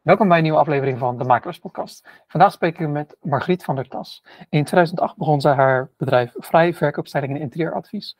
[0.00, 2.08] Welkom bij een nieuwe aflevering van de Makelaars Podcast.
[2.26, 4.24] Vandaag spreken we met Margriet van der Tas.
[4.48, 8.16] In 2008 begon zij haar bedrijf Vrij Verkoopstyling en Interieuradvies.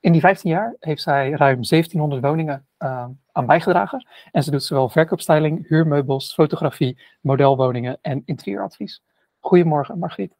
[0.00, 4.06] In die 15 jaar heeft zij ruim 1700 woningen uh, aan bijgedragen.
[4.32, 9.02] En ze doet zowel verkoopstyling, huurmeubels, fotografie, modelwoningen en interieuradvies.
[9.38, 10.34] Goedemorgen Margriet.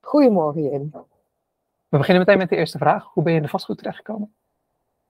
[0.00, 0.90] Goedemorgen Jim.
[1.88, 3.04] We beginnen meteen met de eerste vraag.
[3.04, 4.34] Hoe ben je in de vastgoed terechtgekomen?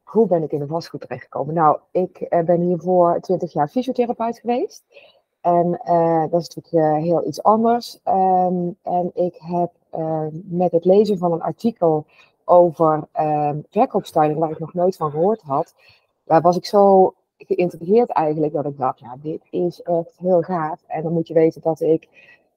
[0.07, 1.54] Hoe ben ik in de vastgoed terechtgekomen?
[1.54, 4.84] Nou, ik uh, ben hiervoor 20 jaar fysiotherapeut geweest.
[5.41, 8.01] En uh, dat is natuurlijk uh, heel iets anders.
[8.05, 9.70] Um, en ik heb
[10.45, 12.06] met het lezen van een artikel
[12.45, 15.74] over ehm, verkoopstyling, waar ik nog nooit van gehoord had,
[16.24, 20.82] daar was ik zo geïntegreerd eigenlijk dat ik dacht, ja, dit is echt heel gaaf.
[20.87, 22.09] En dan moet je weten dat ik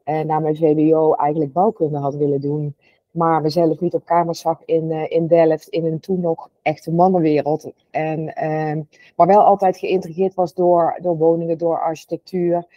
[0.04, 2.76] na mijn VWO eigenlijk bouwkunde had willen doen
[3.12, 6.92] maar mezelf niet op kamers zag in, uh, in Delft, in een toen nog echte
[6.92, 7.72] mannenwereld.
[7.92, 8.84] En, uh,
[9.16, 12.68] maar wel altijd geïntrigeerd was door, door woningen, door architectuur.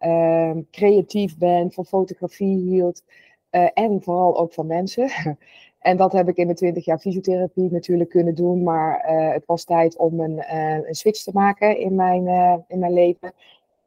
[0.00, 3.02] Uh, creatief ben, van fotografie hield.
[3.50, 5.10] Eh, en vooral ook van mensen.
[5.78, 8.62] en dat heb ik in mijn twintig jaar fysiotherapie natuurlijk kunnen doen.
[8.62, 10.54] Maar eh, het was tijd om een,
[10.88, 12.26] een switch te maken in mijn,
[12.68, 13.32] in mijn leven.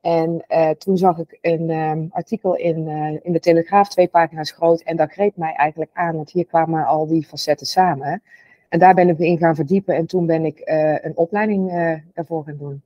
[0.02, 4.52] En uh, toen zag ik een um, artikel in, uh, in de Telegraaf, twee pagina's
[4.52, 4.82] groot.
[4.82, 8.24] En dat greep mij eigenlijk aan, want hier kwamen al die facetten samen.
[8.70, 9.96] En daar ben ik me in gaan verdiepen.
[9.96, 11.72] En toen ben ik uh, een opleiding
[12.14, 12.82] daarvoor gaan doen.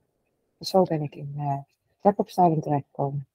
[0.58, 1.52] Dus zo ben ik in uh,
[2.00, 3.26] verkoopstyling terechtgekomen.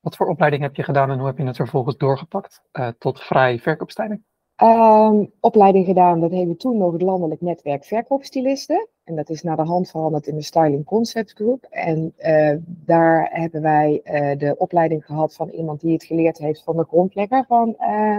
[0.00, 2.62] Wat voor opleiding heb je gedaan en hoe heb je het vervolgens doorgepakt
[2.98, 4.22] tot vrij verkoopstyling?
[4.62, 8.88] Um, opleiding gedaan, dat heette toen nog het Landelijk Netwerk Verkoopstylisten.
[9.04, 11.66] En dat is naar de hand veranderd in de Styling Concept Group.
[11.70, 16.62] En uh, daar hebben wij uh, de opleiding gehad van iemand die het geleerd heeft
[16.62, 18.18] van de grondlegger van, uh,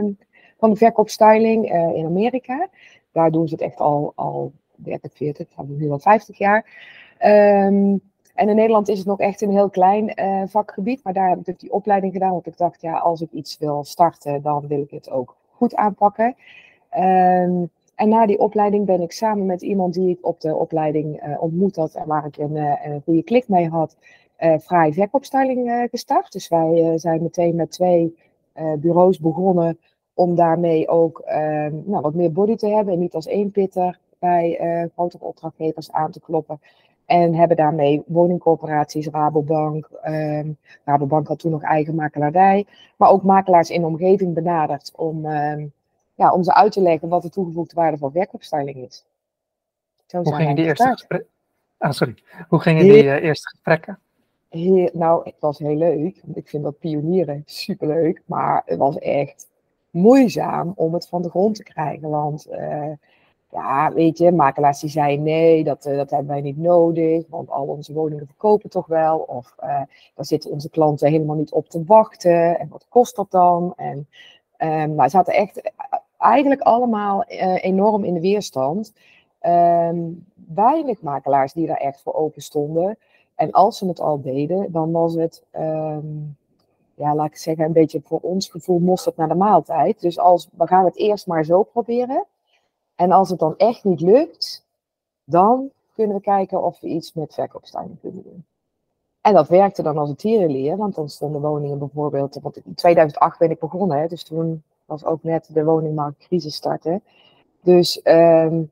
[0.57, 2.69] van de verkoopstyling uh, in Amerika.
[3.11, 6.65] Daar doen ze het echt al, al 30, 40, nu wel 50 jaar.
[7.19, 8.01] Um,
[8.33, 10.13] en in Nederland is het nog echt een heel klein
[10.49, 11.03] vakgebied.
[11.03, 12.31] Maar daar heb ik dus die opleiding gedaan.
[12.31, 15.75] Want ik dacht, ja, als ik iets wil starten, dan wil ik het ook goed
[15.75, 16.35] aanpakken.
[16.97, 21.27] Um, en na die opleiding ben ik samen met iemand die ik op de opleiding
[21.27, 23.95] uh, ontmoet had en waar ik een, uh, een goede klik mee had,
[24.39, 26.31] uh, vrij verkoopstyling gestart.
[26.31, 28.15] Dus wij zijn meteen met twee
[28.79, 29.79] bureaus begonnen
[30.13, 33.99] om daarmee ook ehm, nou, wat meer body te hebben en niet als één pitter
[34.19, 34.59] bij
[34.93, 36.59] grotere opdrachtgevers aan te kloppen.
[37.11, 39.89] En hebben daarmee woningcorporaties, Rabobank.
[40.05, 42.65] Um, Rabobank had toen nog eigen makelaardij.
[42.97, 45.71] Maar ook makelaars in de omgeving benaderd om, um,
[46.15, 49.05] ja, om ze uit te leggen wat de toegevoegde waarde van verkoopstyling is.
[50.05, 51.29] Zo Hoe gingen die eerste gesprekken?
[51.77, 52.15] Ah, sorry.
[52.47, 53.99] Hoe gingen die uh, eerste gesprekken?
[54.93, 56.21] Nou, het was heel leuk.
[56.23, 58.21] Want ik vind dat pionieren superleuk.
[58.25, 59.49] Maar het was echt
[59.89, 62.09] moeizaam om het van de grond te krijgen.
[62.09, 62.91] Want uh,
[63.51, 67.49] ja, weet je, makelaars die zeiden nee, dat, uh, dat hebben wij niet nodig, want
[67.49, 69.17] al onze woningen verkopen toch wel.
[69.17, 69.67] Of uh,
[70.15, 72.59] daar zitten onze klanten helemaal niet op te wachten.
[72.59, 73.73] En wat kost dat dan?
[73.75, 74.07] En
[74.57, 75.71] um, nou, zaten echt
[76.17, 77.23] eigenlijk allemaal
[77.55, 78.93] enorm in de weerstand.
[79.45, 82.97] Um, weinig makelaars die daar echt voor open stonden.
[83.35, 86.37] En als ze het al deden, dan was het, um,
[86.95, 90.01] ja, laat ik zeggen, een beetje voor ons gevoel mosterd naar de maaltijd.
[90.01, 92.25] Dus als, we gaan het eerst maar zo proberen.
[93.01, 94.65] En als het dan echt niet lukt,
[95.23, 98.45] dan kunnen we kijken of we iets met verkoopstyling kunnen doen.
[99.21, 103.39] En dat werkte dan als een tierenleer, want dan stonden woningen bijvoorbeeld, want in 2008
[103.39, 107.03] ben ik begonnen, hè, dus toen was ook net de woningmarktcrisis starten.
[107.61, 108.71] Dus um,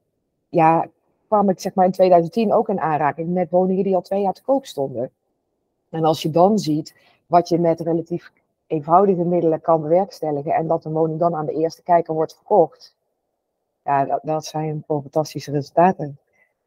[0.49, 0.87] ja,
[1.27, 4.33] kwam ik zeg maar in 2010 ook in aanraking met woningen die al twee jaar
[4.33, 5.11] te koop stonden.
[5.89, 8.31] En als je dan ziet wat je met relatief
[8.67, 12.97] eenvoudige middelen kan bewerkstelligen en dat een woning dan aan de eerste kijker wordt verkocht,
[13.89, 16.19] ja, dat, dat zijn fantastische resultaten.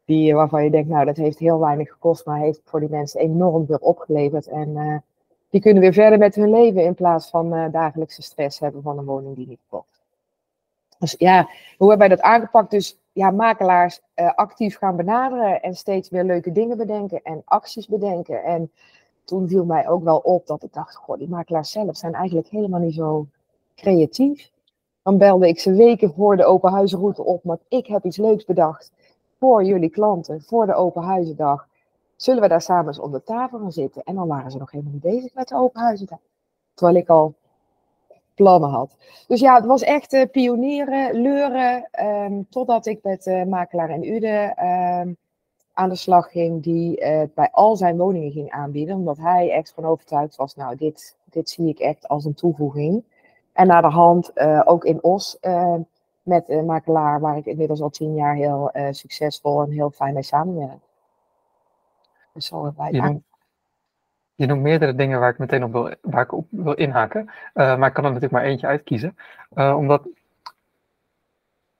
[0.05, 3.19] Die, waarvan je denkt, nou, dat heeft heel weinig gekost, maar heeft voor die mensen
[3.19, 4.47] enorm veel opgeleverd.
[4.47, 4.97] En uh,
[5.49, 8.97] die kunnen weer verder met hun leven in plaats van uh, dagelijkse stress hebben van
[8.97, 10.01] een woning die niet kocht.
[10.99, 12.71] Dus ja, hoe hebben wij dat aangepakt?
[12.71, 14.01] Dus ja, makelaars
[14.35, 18.43] actief gaan benaderen en steeds weer leuke dingen bedenken en acties bedenken.
[18.43, 18.71] En
[19.25, 22.47] toen viel mij ook wel op dat ik dacht, goh, die makelaars zelf zijn eigenlijk
[22.47, 23.27] helemaal niet zo
[23.75, 24.52] creatief.
[25.03, 28.91] Dan belde ik ze weken voor de open op, want ik heb iets leuks bedacht
[29.39, 31.67] voor jullie klanten, voor de open huizendag.
[32.15, 34.03] Zullen we daar samen eens om de tafel gaan zitten?
[34.03, 36.19] En dan waren ze nog helemaal niet bezig met de open huizendag.
[36.73, 37.33] Terwijl ik al
[38.35, 38.95] plannen had.
[39.27, 44.07] Dus ja, het was echt uh, pionieren, leuren, um, totdat ik met uh, makelaar en
[44.07, 44.55] Ude
[45.01, 45.17] um,
[45.73, 49.73] aan de slag ging, die uh, bij al zijn woningen ging aanbieden, omdat hij echt
[49.73, 53.03] van overtuigd was, nou, dit, dit zie ik echt als een toevoeging.
[53.53, 55.75] En naar de hand uh, ook in Os uh,
[56.21, 60.13] met een makelaar waar ik inmiddels al tien jaar heel uh, succesvol en heel fijn
[60.13, 60.81] mee samenwerk.
[62.33, 63.23] Dus zo hebben wij je, noemt,
[64.35, 67.29] je noemt meerdere dingen waar ik meteen op wil, waar ik op wil inhaken.
[67.53, 69.17] maar ik kan er natuurlijk maar eentje uitkiezen.
[69.55, 70.07] omdat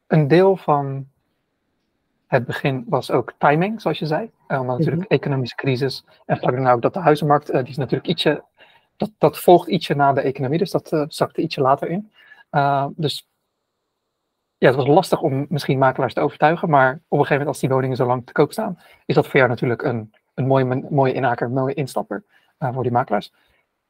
[0.08, 1.08] een deel van
[2.28, 4.32] het begin was ook timing, zoals je zei.
[4.48, 5.14] Omdat natuurlijk mhm.
[5.14, 8.44] economische crisis en vlak daarna ook dat de huizenmarkt, die is natuurlijk ietsje,
[8.96, 12.12] dat, dat volgt ietsje na de economie, dus dat uh, zakte ietsje later in.
[12.96, 13.28] dus
[14.58, 17.60] ja, het was lastig om misschien makelaars te overtuigen, maar op een gegeven moment als
[17.60, 20.88] die woningen zo lang te koop staan, is dat voor jou natuurlijk een, een mooie,
[20.90, 22.24] mooie inhaker, een mooie instapper
[22.58, 23.34] voor die makelaars.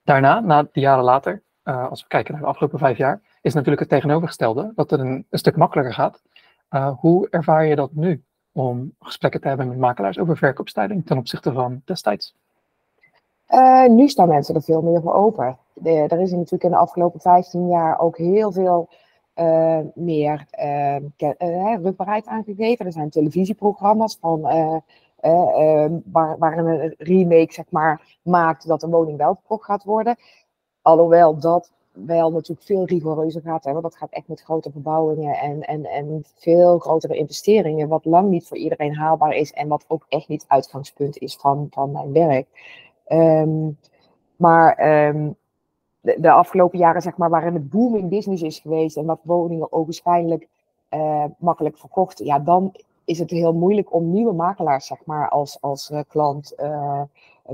[0.03, 3.81] Daarna, na de jaren later, als we kijken naar de afgelopen vijf jaar, is natuurlijk
[3.81, 6.21] het tegenovergestelde, dat het een, een stuk makkelijker gaat.
[6.99, 8.23] hoe ervaar je dat nu?
[8.53, 12.35] om gesprekken te hebben met makelaars over verkoopstijling ten opzichte van destijds?
[13.53, 15.57] Uh, nu staan mensen er veel meer voor open.
[15.83, 18.89] Er is natuurlijk in de afgelopen 15 jaar ook heel veel
[19.35, 22.85] uh, meer uh, rugbaarheid aangegeven.
[22.85, 24.41] Er zijn televisieprogramma's van,
[26.05, 30.15] waar, waar een remake zeg maar, maakt dat de woning wel verkocht gaat worden.
[30.81, 33.63] Alhoewel dat wel natuurlijk veel rigoureuzer gaat.
[33.63, 37.87] Hè, want dat gaat echt met grote verbouwingen en, en, en veel grotere investeringen.
[37.87, 39.53] Wat lang niet voor iedereen haalbaar is.
[39.53, 42.47] En wat ook echt niet uitgangspunt is van, van mijn werk.
[43.05, 43.69] Ehm,
[44.35, 45.29] maar ehm,
[46.03, 48.97] de, afgelopen jaren, zeg maar, waarin het booming business is geweest.
[48.97, 50.47] En wat woningen ogenschijnlijk
[50.89, 52.17] uh, makkelijk verkocht.
[52.17, 56.53] Ja, dan is het heel moeilijk om nieuwe makelaars, zeg maar, als, als uh, klant
[56.59, 57.01] uh,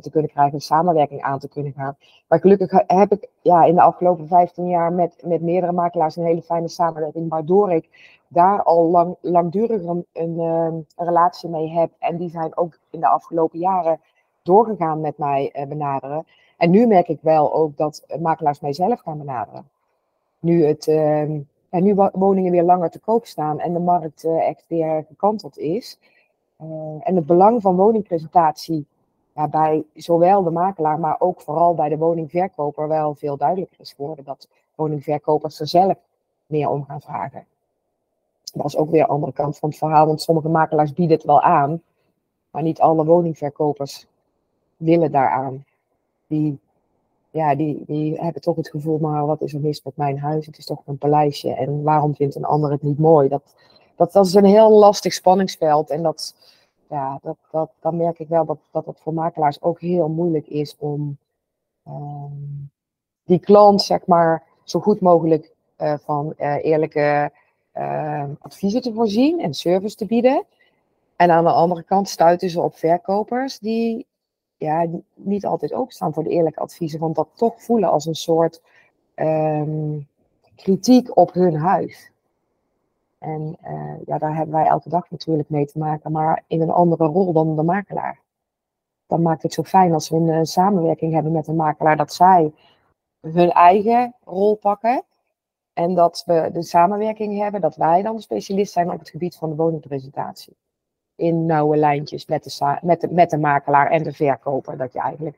[0.01, 1.97] te kunnen krijgen, een samenwerking aan te kunnen gaan.
[2.27, 6.25] Maar gelukkig heb ik ja, in de afgelopen 15 jaar met, met meerdere makelaars een
[6.25, 11.91] hele fijne samenwerking, waardoor ik daar al lang, langdurig een, een, een relatie mee heb.
[11.99, 13.99] En die zijn ook in de afgelopen jaren
[14.49, 16.25] doorgegaan met mij uh, benaderen.
[16.57, 19.69] En nu merk ik wel ook dat makelaars mij zelf gaan benaderen.
[20.39, 24.47] Nu het ehm, en nu woningen weer langer te koop staan en de markt uh,
[24.47, 25.99] echt weer gekanteld is.
[26.61, 26.67] Uh,
[26.99, 28.85] en het belang van woningpresentatie
[29.49, 34.25] bij zowel de makelaar, maar ook vooral bij de woningverkoper wel veel duidelijker is geworden.
[34.25, 35.97] Dat woningverkopers er zelf
[36.45, 37.45] meer om gaan vragen.
[38.53, 41.25] Dat is ook weer de andere kant van het verhaal, want sommige makelaars bieden het
[41.25, 41.81] wel aan,
[42.51, 44.07] maar niet alle woningverkopers
[44.79, 45.65] willen daaraan.
[46.27, 46.59] Die
[47.31, 50.45] ja, die, die hebben toch het gevoel, maar wat is er mis met mijn huis?
[50.45, 53.29] Het is toch een paleisje en waarom vindt een ander het niet mooi?
[53.29, 53.55] Dat,
[53.95, 56.35] dat, dat is een heel lastig spanningsveld en dat,
[56.89, 60.47] ja, dat, dat, dan merk ik wel dat, dat het voor makelaars ook heel moeilijk
[60.47, 61.17] is om
[61.85, 62.33] ehm,
[63.23, 67.31] die klant, zeg maar, zo goed mogelijk uh, van uh, eerlijke
[67.75, 70.43] uh, adviezen te voorzien en service te bieden.
[71.15, 74.05] En aan de andere kant stuiten ze op verkopers die
[74.59, 78.61] ja, niet altijd openstaan voor de eerlijke adviezen, want dat toch voelen als een soort
[79.15, 80.07] um,
[80.55, 82.11] kritiek op hun huis.
[83.17, 86.69] En uh, ja, daar hebben wij elke dag natuurlijk mee te maken, maar in een
[86.69, 88.19] andere rol dan de makelaar.
[89.07, 92.53] Dan maakt het zo fijn als we een samenwerking hebben met een makelaar, dat zij
[93.21, 95.03] hun eigen rol pakken.
[95.73, 99.49] En dat we de samenwerking hebben, dat wij dan specialist zijn op het gebied van
[99.49, 100.57] de woningpresentatie
[101.19, 104.77] in nauwe lijntjes met de, met, de, met de makelaar en de verkoper.
[104.77, 105.37] Dat je eigenlijk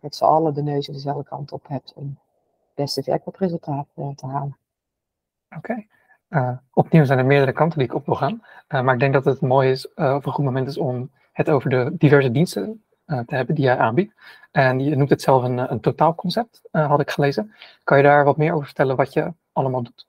[0.00, 4.26] met z'n allen de neus dezelfde kant op hebt om het beste verkoopresultaat uh, te
[4.26, 4.56] halen.
[5.56, 5.84] Oké.
[6.28, 8.42] Uh, opnieuw zijn er meerdere kanten die ik op wil gaan.
[8.68, 11.50] Uh, maar ik denk dat het mooi is, of een goed moment is om het
[11.50, 14.14] over de diverse diensten te hebben die jij aanbiedt.
[14.50, 17.54] En je noemt het zelf een, een totaalconcept, had ik gelezen.
[17.84, 20.06] Kan je daar wat meer over vertellen wat je allemaal doet?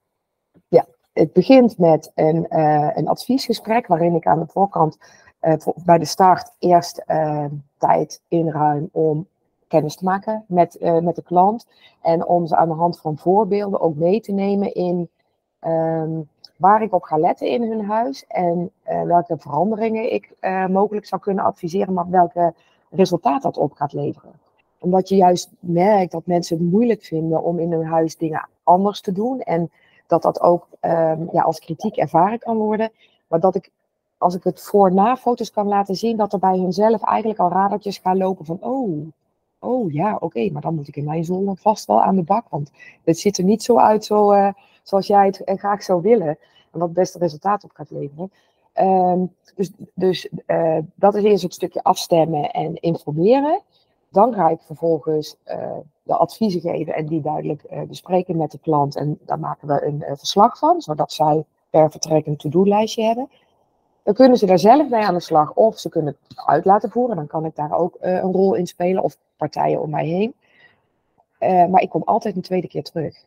[1.17, 4.97] Het begint met een, uh, een adviesgesprek waarin ik aan de voorkant
[5.41, 5.53] uh,
[5.85, 7.45] bij de start eerst uh,
[7.77, 9.27] tijd inruim om
[9.67, 11.67] kennis te maken met, met de klant.
[12.01, 15.09] En om ze aan de hand van voorbeelden ook mee te nemen in
[15.67, 18.25] um, waar ik op ga letten in hun huis.
[18.27, 20.31] En welke veranderingen ik
[20.69, 22.53] mogelijk zou kunnen adviseren, maar welke
[22.89, 24.31] resultaat dat op gaat leveren.
[24.79, 29.01] Omdat je juist merkt dat mensen het moeilijk vinden om in hun huis dingen anders
[29.01, 29.41] te doen.
[29.41, 29.71] En
[30.07, 32.91] dat dat ook um, ja, als kritiek ervaren kan worden.
[33.27, 33.71] Maar dat ik,
[34.17, 37.97] als ik het voor-na foto's kan laten zien, dat er bij hunzelf eigenlijk al radertjes
[37.97, 39.07] gaan lopen van, oh,
[39.59, 42.49] oh ja, oké, maar dan moet ik in mijn zolder vast wel aan de bak.
[42.49, 42.71] Want
[43.03, 44.49] het ziet er niet zo uit zo, uh,
[44.83, 46.37] zoals jij het uh, graag zou willen.
[46.71, 48.31] En wat het beste resultaat op gaat leveren.
[48.79, 53.61] Um, dus dus uh, dat is eerst het stukje afstemmen en informeren.
[54.09, 58.59] Dan ga ik vervolgens uh, de adviezen geven en die duidelijk uh, bespreken met de
[58.59, 58.95] klant.
[58.95, 63.29] En daar maken we een uh, verslag van, zodat zij per vertrek een to-do-lijstje hebben.
[64.03, 66.91] Dan kunnen ze daar zelf mee aan de slag of ze kunnen het uit laten
[66.91, 67.15] voeren.
[67.15, 70.33] Dan kan ik daar ook een rol in spelen of partijen om mij heen.
[71.69, 73.23] maar ik kom altijd een tweede keer terug.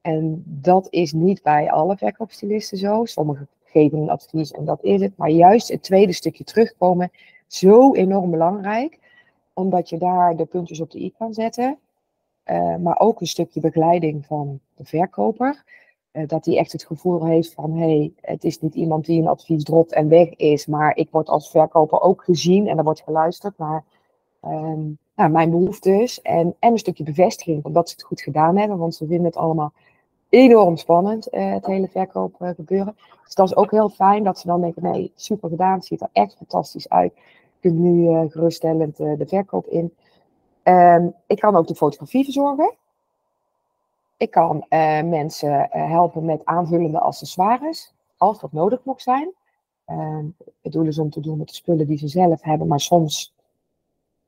[0.00, 3.04] En dat is niet bij alle verkoopstylisten zo.
[3.04, 5.16] Sommigen geven een advies en dat is het.
[5.16, 7.10] Maar juist het tweede stukje terugkomen,
[7.46, 8.98] zo enorm belangrijk
[9.56, 11.78] omdat je daar de puntjes op de i kan zetten.
[12.42, 15.64] Eh, maar ook een stukje begeleiding van de verkoper.
[16.12, 19.20] Uh, dat hij echt het gevoel heeft van, hé, hey, het is niet iemand die
[19.20, 22.84] een advies dropt en weg is, maar ik word als verkoper ook gezien en er
[22.84, 23.84] wordt geluisterd naar
[25.16, 26.22] nou, mijn behoeftes.
[26.22, 29.36] En, en een stukje bevestiging, omdat ze het goed gedaan hebben, want ze vinden het
[29.36, 29.72] allemaal
[30.28, 32.96] enorm spannend, uh, het hele verkoop gebeuren.
[33.24, 36.00] Dus dat is ook heel fijn dat ze dan denken, nee, super gedaan, het ziet
[36.00, 37.12] er echt fantastisch uit.
[37.60, 39.94] Kunt nu geruststellend de verkoop in.
[40.64, 42.74] Um, ik kan ook de fotografie verzorgen.
[44.16, 49.32] Ik kan uh, mensen helpen met aanvullende accessoires, als dat nodig mocht zijn.
[49.86, 50.18] Uh,
[50.62, 53.34] het doel is om te doen met de spullen die ze zelf hebben, maar soms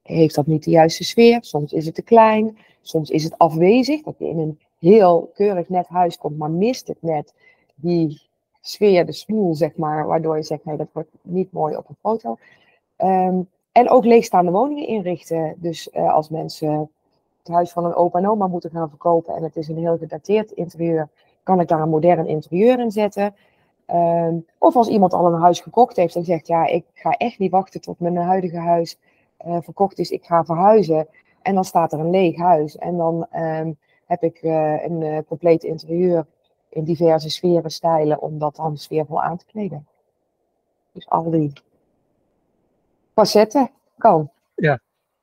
[0.03, 1.39] heeft dat niet de juiste sfeer.
[1.41, 4.03] Soms is het te klein, soms is het afwezig.
[4.03, 7.35] Dat je in een heel keurig net huis komt, maar mist het net
[7.75, 8.23] die
[8.61, 11.97] sfeer, de smoel, zeg maar, waardoor je zegt, nee, dat wordt niet mooi op een
[12.01, 12.37] foto.
[12.99, 15.55] Um, en ook leegstaande woningen inrichten.
[15.57, 16.91] Dus uh, als mensen
[17.39, 19.99] het huis van een opa en oma moeten gaan verkopen en het is een heel
[19.99, 21.09] gedateerd interieur,
[21.43, 23.35] kan ik daar een modern interieur in zetten.
[23.91, 27.39] Um, of als iemand al een huis gekocht heeft en zegt, ja, ik ga echt
[27.39, 28.99] niet wachten tot mijn huidige huis
[29.47, 31.09] uh, verkocht is, ik ga verhuizen.
[31.43, 32.77] En dan staat er een leeg huis.
[32.77, 36.27] En dan um, heb ik uh, een compleet interieur
[36.69, 39.87] in diverse sferen, stijlen, om dat dan sfeervol aan te kleden.
[40.93, 41.53] Dus al die
[43.19, 44.31] facetten kan.
[44.55, 44.81] Ja.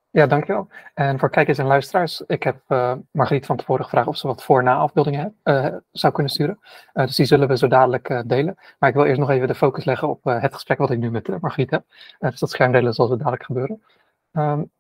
[0.10, 0.68] ja, dankjewel.
[0.94, 4.44] En voor kijkers en luisteraars, ik heb uh, Margriet van tevoren gevraagd of ze wat
[4.44, 6.60] voor- afbeeldingen uh, zou kunnen sturen.
[6.62, 8.58] Uh, dus die zullen we zo dadelijk delen.
[8.80, 11.12] Maar ik wil eerst nog even de focus leggen op het gesprek wat ik nu
[11.12, 11.84] met Margriet heb.
[12.20, 13.84] dus dat schermdelen zal zo dadelijk gebeuren.
[14.32, 14.72] Um,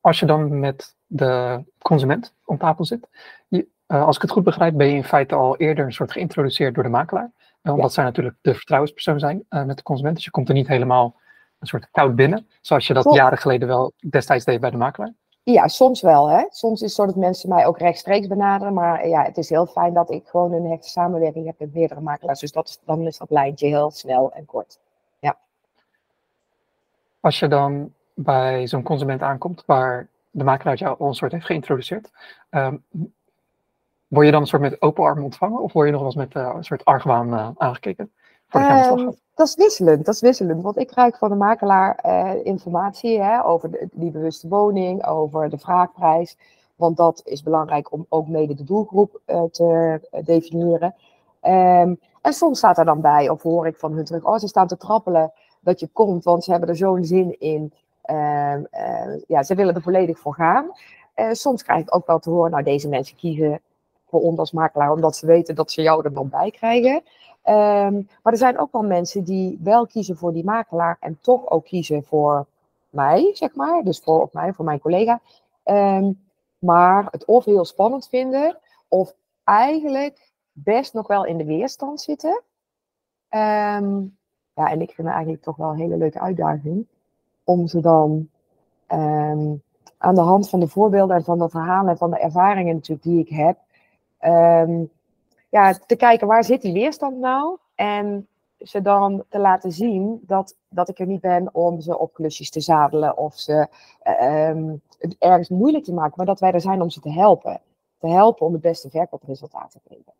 [0.00, 3.08] als je dan met de consument om tafel zit,
[3.48, 6.74] je, als ik het goed begrijp, ben je in feite al eerder een soort geïntroduceerd
[6.74, 7.30] door de makelaar.
[7.62, 7.88] omdat ja.
[7.88, 10.14] zij natuurlijk de vertrouwenspersoon zijn met de consument.
[10.14, 11.14] Dus je komt er niet helemaal
[11.58, 15.12] een soort koud binnen, zoals je dat jaren geleden wel destijds deed bij de makelaar?
[15.52, 16.28] Ja, soms wel.
[16.28, 16.44] Hè.
[16.48, 18.74] Soms is het zo dat mensen mij ook rechtstreeks benaderen.
[18.74, 22.00] Maar ja, het is heel fijn dat ik gewoon een hechte samenwerking heb met meerdere
[22.00, 22.40] makelaars.
[22.40, 24.78] Dus dat, dan is dat lijntje heel snel en kort.
[25.18, 25.36] Ja.
[27.20, 31.46] Als je dan bij zo'n consument aankomt waar de makelaar jou al een soort heeft
[31.46, 32.10] geïntroduceerd,
[32.50, 32.84] um,
[34.08, 36.32] word je dan een soort met open armen ontvangen of word je nog wel eens
[36.32, 38.12] met uh, een soort argwaan uh, aangekeken?
[38.52, 40.62] Um, dat is wisselend, dat is wisselend.
[40.62, 45.50] Want ik krijg van de makelaar uh, informatie hè, over de, die bewuste woning, over
[45.50, 46.36] de vraagprijs.
[46.76, 50.94] Want dat is belangrijk om ook mede de doelgroep uh, te definiëren.
[51.42, 54.48] Um, en soms staat er dan bij, of hoor ik van hun terug, oh ze
[54.48, 57.72] staan te trappelen dat je komt, want ze hebben er zo'n zin in.
[58.10, 58.54] Uh,
[59.26, 60.70] ja, ze willen er volledig voor gaan.
[61.32, 63.60] soms krijg ik ook wel te horen, nou deze mensen kiezen
[64.08, 67.02] voor ons als makelaar, omdat ze weten dat ze jou er dan bij krijgen.
[67.48, 71.50] Um, maar er zijn ook wel mensen die wel kiezen voor die makelaar en toch
[71.50, 72.46] ook kiezen voor
[72.90, 73.82] mij, zeg maar.
[73.82, 75.20] Dus voor of mij, voor mijn collega.
[75.64, 76.24] Um,
[76.58, 82.42] maar het of heel spannend vinden, of eigenlijk best nog wel in de weerstand zitten.
[83.30, 84.16] Um,
[84.54, 86.86] ja, en ik vind het eigenlijk toch wel een hele leuke uitdaging.
[87.44, 88.28] Om ze dan
[89.98, 93.02] aan de hand van de voorbeelden en van de verhalen en van de ervaringen natuurlijk
[93.02, 93.58] die ik heb,
[95.48, 97.58] ja, te kijken waar zit die weerstand nou.
[97.74, 102.14] En ze dan te laten zien dat, dat ik er niet ben om ze op
[102.14, 103.68] klusjes te zadelen of ze
[104.22, 107.60] um, het ergens moeilijk te maken, maar dat wij er zijn om ze te helpen.
[107.98, 110.12] Te helpen om het beste verkoopresultaat te geven.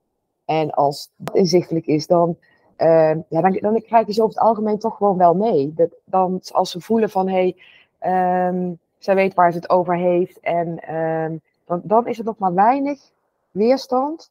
[0.45, 2.37] En als dat inzichtelijk is, dan,
[2.79, 5.73] uh, ja, dan, dan krijg je ze over het algemeen toch gewoon wel mee.
[5.75, 7.55] Dat, dan, als ze voelen van hé,
[7.99, 10.81] hey, um, zij weet waar ze het over heeft en
[11.65, 13.13] dan, dan is er nog maar weinig
[13.51, 14.31] weerstand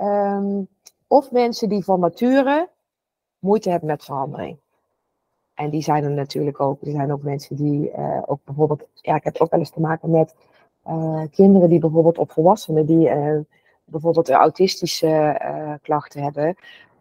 [0.00, 0.68] Um,
[1.06, 2.68] of mensen die van nature
[3.38, 4.56] moeite hebben met verandering.
[5.54, 6.82] En die zijn er natuurlijk ook.
[6.82, 9.80] Er zijn ook mensen die uh, ook bijvoorbeeld, ja, ik heb ook wel eens te
[9.80, 10.34] maken met
[10.88, 13.38] uh, kinderen die bijvoorbeeld op volwassenen die uh,
[13.84, 15.40] bijvoorbeeld autistische
[15.82, 16.56] klachten hebben.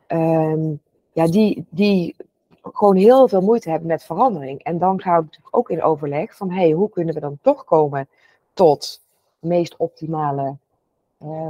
[0.08, 0.82] Um,
[1.12, 2.16] ja, die, die
[2.64, 4.64] gewoon heel veel moeite hebben met verandering.
[4.64, 8.08] En dan ga ik ook in overleg van, hey, hoe kunnen we dan toch komen
[8.54, 9.02] tot
[9.40, 10.58] meest optimale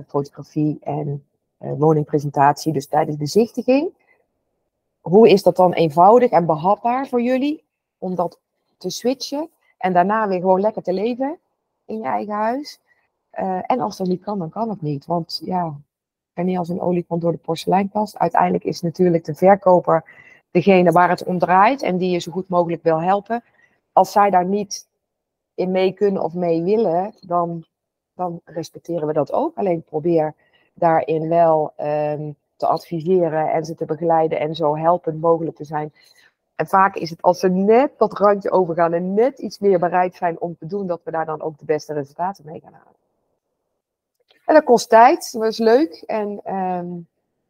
[0.08, 1.26] fotografie en
[1.62, 3.94] woningpresentatie, dus tijdens de bezichtiging.
[5.02, 7.64] Hoe is dat dan eenvoudig en behapbaar voor jullie
[7.98, 8.40] om dat
[8.78, 11.40] te switchen en daarna weer gewoon lekker te leven
[11.86, 12.80] in je eigen huis?
[13.40, 15.06] Uh, en als dat niet kan, dan kan het niet.
[15.06, 15.76] Want ja,
[16.34, 18.18] en niet als een olifant door de porseleinkast.
[18.18, 20.04] Uiteindelijk is natuurlijk de verkoper
[20.52, 23.44] degene waar het om draait en die je zo goed mogelijk wil helpen.
[23.92, 24.88] Als zij daar niet
[25.54, 27.66] in mee kunnen of mee willen, dan,
[28.14, 29.58] dan respecteren we dat ook.
[29.58, 30.36] Alleen probeer
[30.74, 35.94] daarin wel um, te adviseren en ze te begeleiden en zo helpend mogelijk te zijn.
[36.56, 40.16] En vaak is het als ze net dat randje overgaan en net iets meer bereid
[40.16, 43.00] zijn om te doen, dat we daar dan ook de beste resultaten mee gaan halen.
[44.46, 46.04] En dat kost tijd, dat is leuk.
[46.06, 46.88] En, ehm,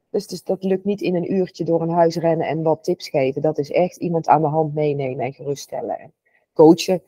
[0.09, 3.09] dus, dus dat lukt niet in een uurtje door een huis rennen en wat tips
[3.09, 3.41] geven.
[3.41, 6.13] Dat is echt iemand aan de hand meenemen en geruststellen en
[6.53, 7.01] coachen.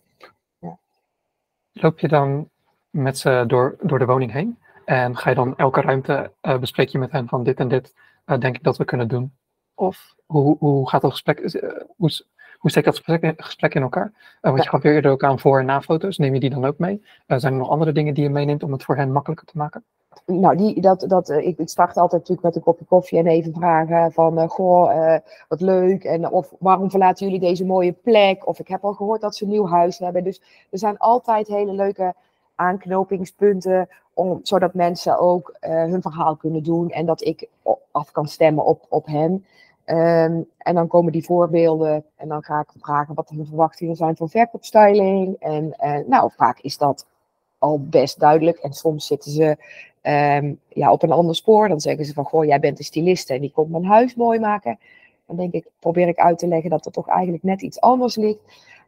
[0.59, 0.77] Ja.
[1.71, 2.49] Loop je dan
[2.89, 4.57] met ze door, door de woning heen?
[4.85, 7.93] En ga je dan elke ruimte uh, bespreek je met hen van dit en dit
[8.25, 9.33] uh, denk ik dat we kunnen doen?
[9.73, 11.61] Of hoe, hoe gaat dat gesprek, uh,
[11.97, 12.11] hoe,
[12.57, 14.11] hoe steekt dat gesprek, gesprek in elkaar?
[14.41, 14.63] want ja.
[14.63, 16.17] je gaf weer eerder ook aan voor- en na-foto's.
[16.17, 17.03] Neem je die dan ook mee?
[17.27, 19.83] zijn er nog andere dingen die je meeneemt om het voor hen makkelijker te maken?
[20.25, 23.53] nou, die, dat, dat, ik, ik start altijd natuurlijk met een kopje koffie en even
[23.53, 26.03] vragen van, goh, wat leuk.
[26.03, 28.47] En of waarom verlaten jullie deze mooie plek?
[28.47, 30.23] Of ik heb al gehoord dat ze een nieuw huis hebben.
[30.23, 32.13] Dus er zijn altijd hele leuke
[32.55, 37.47] aanknopingspunten, om, zodat mensen ook uh, hun verhaal kunnen doen en dat ik
[37.91, 39.45] af kan stemmen op, op hen.
[39.85, 44.15] Um, en dan komen die voorbeelden en dan ga ik vragen wat hun verwachtingen zijn
[44.15, 45.35] voor verkoopstyling.
[45.39, 47.05] En, en nou, vaak is dat
[47.57, 48.57] al best duidelijk.
[48.57, 49.57] En soms zitten ze
[50.37, 51.67] um, ja, op een ander spoor.
[51.67, 54.39] Dan zeggen ze van, goh, jij bent de styliste en die komt mijn huis mooi
[54.39, 54.79] maken.
[55.27, 58.15] Dan denk ik, probeer ik uit te leggen dat er toch eigenlijk net iets anders
[58.15, 58.39] ligt.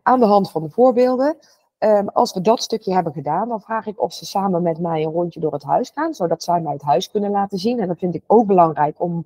[0.04, 1.38] Aan de hand van de voorbeelden.
[1.86, 5.04] Um, als we dat stukje hebben gedaan, dan vraag ik of ze samen met mij
[5.04, 7.80] een rondje door het huis gaan, zodat zij mij het huis kunnen laten zien.
[7.80, 9.26] En dat vind ik ook belangrijk om,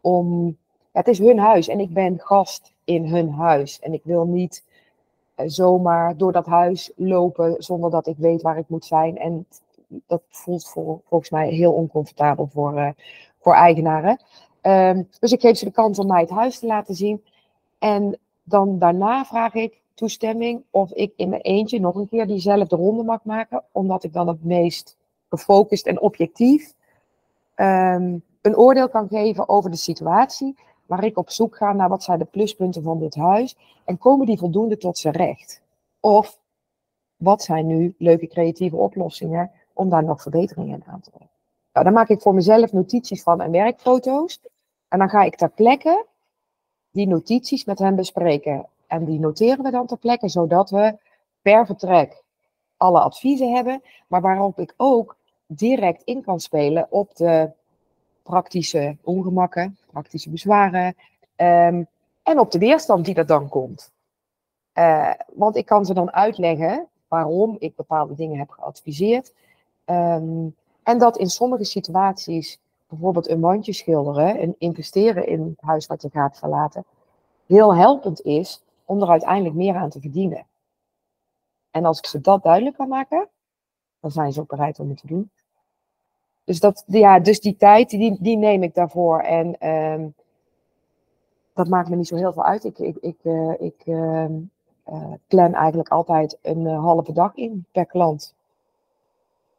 [0.00, 0.56] om
[0.92, 3.80] het is hun huis en ik ben gast in hun huis.
[3.80, 4.64] En ik wil niet
[5.36, 9.18] uh, zomaar door dat huis lopen zonder dat ik weet waar ik moet zijn.
[9.18, 9.46] En
[10.06, 10.68] dat voelt
[11.08, 12.88] volgens mij heel oncomfortabel voor, uh,
[13.40, 14.20] voor eigenaren.
[14.62, 17.24] Um, dus ik geef ze de kans om mij het huis te laten zien.
[17.78, 22.76] En dan daarna vraag ik toestemming of ik in mijn eentje nog een keer diezelfde
[22.76, 24.96] ronde mag maken, omdat ik dan het meest
[25.28, 26.74] gefocust en objectief
[27.56, 32.02] um, een oordeel kan geven over de situatie, waar ik op zoek ga naar wat
[32.02, 35.62] zijn de pluspunten van dit huis en komen die voldoende tot zijn recht?
[36.00, 36.38] Of
[37.16, 41.30] wat zijn nu leuke creatieve oplossingen om daar nog verbeteringen in aan te brengen?
[41.72, 44.40] Nou, dan maak ik voor mezelf notities van en werkfoto's
[44.88, 46.06] en dan ga ik ter plekke
[46.90, 48.66] die notities met hen bespreken.
[48.86, 50.96] En die noteren we dan ter plekke, zodat we
[51.42, 52.22] per vertrek
[52.76, 57.50] alle adviezen hebben, maar waarop ik ook direct in kan spelen op de
[58.22, 60.94] praktische ongemakken, praktische bezwaren
[61.36, 61.86] um,
[62.22, 63.92] en op de weerstand die er dan komt.
[64.74, 69.32] Uh, want ik kan ze dan uitleggen waarom ik bepaalde dingen heb geadviseerd.
[69.84, 75.86] Um, en dat in sommige situaties, bijvoorbeeld een wandje schilderen en investeren in het huis
[75.86, 76.84] wat je gaat verlaten,
[77.46, 80.46] heel helpend is om er uiteindelijk meer aan te verdienen.
[81.70, 83.28] En als ik ze dat duidelijk kan maken,
[84.00, 85.30] dan zijn ze ook bereid om het te doen.
[86.44, 89.20] Dus, dat, ja, dus die tijd, die, die neem ik daarvoor.
[89.20, 90.14] En um,
[91.52, 92.64] dat maakt me niet zo heel veel uit.
[92.64, 94.24] Ik, ik, ik, uh, ik uh,
[95.26, 98.34] plan eigenlijk altijd een halve dag in per klant.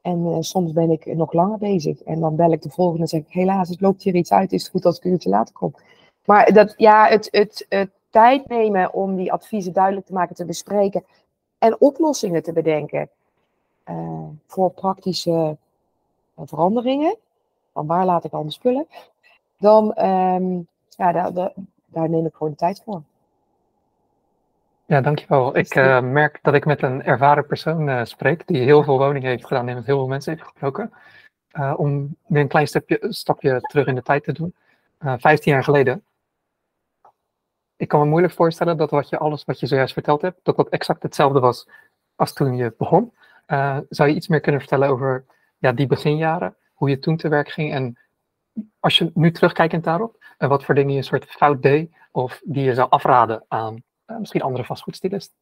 [0.02, 2.04] En soms ben ik nog langer bezig.
[2.04, 4.52] En dan bel ik de volgende en zeg ik, helaas, het loopt hier iets uit.
[4.52, 5.74] Is het goed als ik een uurtje later kom?
[6.26, 10.46] Maar dat, ja, het, het, het tijd nemen om die adviezen duidelijk te maken, te
[10.46, 11.04] bespreken.
[11.58, 13.10] En oplossingen te bedenken.
[14.48, 15.58] voor praktische
[16.36, 17.18] veranderingen,
[17.74, 18.88] van waar laat ik al mijn spullen,
[19.58, 21.54] dan um, ja, daar, daar,
[21.86, 23.02] daar, neem ik gewoon de tijd voor.
[24.86, 25.58] Ja, dankjewel.
[25.58, 29.30] Ik uh, merk dat ik met een ervaren persoon uh, spreek, die heel veel woningen
[29.30, 30.92] heeft gedaan en met heel veel mensen heeft gesproken.
[31.76, 34.54] Om weer een klein stapje, stapje terug in de tijd te doen.
[35.00, 36.04] Vijftien jaar geleden.
[37.78, 40.56] Ik kan me moeilijk voorstellen dat wat je, alles wat je zojuist verteld hebt, dat
[40.56, 41.68] dat exact hetzelfde was
[42.16, 43.14] als toen je begon.
[43.90, 45.26] zou je iets meer kunnen vertellen over
[45.58, 47.98] ja, die beginjaren, hoe je toen te werk ging en
[48.80, 52.42] als je nu terugkijkend daarop, en wat voor dingen je een soort fout deed of
[52.44, 55.36] die je zou afraden aan uh, misschien andere vastgoedstylisten?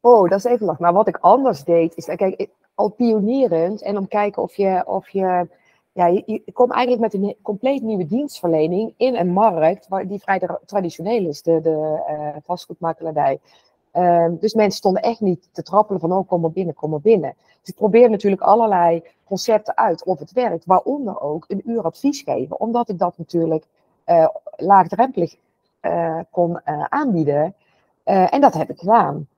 [0.00, 0.84] Oh, dat is even lastig.
[0.84, 5.08] Maar wat ik anders deed, is kijk, al pionierend en om kijken of je, of
[5.08, 5.48] je
[5.92, 10.48] ja, je, komt eigenlijk met een compleet nieuwe dienstverlening in een markt waar, die vrij
[10.66, 13.40] traditioneel is, de, de uh, vastgoedmakelaardij.
[13.94, 17.00] Uh, dus mensen stonden echt niet te trappelen van, oh, kom maar binnen, kom maar
[17.00, 17.34] binnen.
[17.60, 22.20] Dus ik probeer natuurlijk allerlei concepten uit of het werkt, waaronder ook een uur advies
[22.20, 23.64] geven, omdat ik dat natuurlijk
[24.06, 25.36] uh, laagdrempelig
[25.82, 27.54] uh, kon aanbieden.
[28.04, 29.28] en dat heb ik gedaan.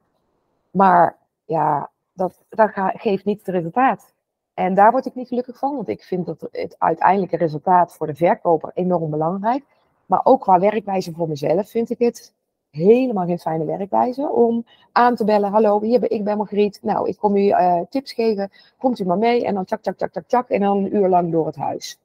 [0.70, 4.13] Maar ja, dat, dat geeft niet het resultaat.
[4.54, 8.06] En daar word ik niet gelukkig van, want ik vind dat het uiteindelijke resultaat voor
[8.06, 9.64] de verkoper enorm belangrijk.
[10.06, 12.32] Maar ook qua werkwijze voor mezelf vind ik het
[12.70, 15.50] helemaal geen fijne werkwijze om aan te bellen.
[15.50, 16.78] Hallo, hier ben, ik ben Margriet.
[16.82, 18.50] Nou, ik kom u uh, tips geven.
[18.78, 20.48] Komt u maar mee en dan tjak, tjak, tjak, tjak, tjak.
[20.48, 21.98] En dan een uur lang door het huis.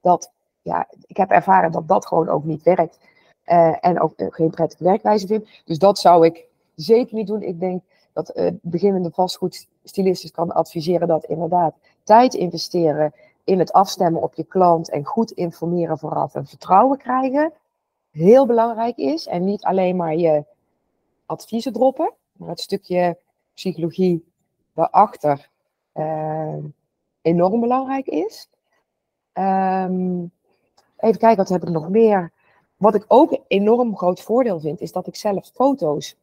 [0.00, 2.98] Dat, ja, ik heb ervaren dat dat gewoon ook niet werkt.
[3.80, 5.48] en ook geen prettige werkwijze vind.
[5.64, 7.42] Dus dat zou ik zeker niet doen.
[7.42, 9.10] Ik denk dat beginnende
[9.88, 13.12] vastgoedstylisten kan adviseren dat inderdaad tijd investeren
[13.44, 17.52] in het afstemmen op je klant en goed informeren vooraf en vertrouwen krijgen
[18.10, 19.26] heel belangrijk is.
[19.26, 20.44] En niet alleen maar je
[21.26, 23.18] adviezen droppen, maar het stukje
[23.54, 24.24] psychologie
[24.74, 25.48] daarachter
[25.94, 26.64] uh,
[27.22, 28.48] enorm belangrijk is.
[29.32, 30.30] Um,
[30.96, 32.32] even kijken, wat heb ik nog meer?
[32.76, 36.16] Wat ik ook een enorm groot voordeel vind, is dat ik zelf foto's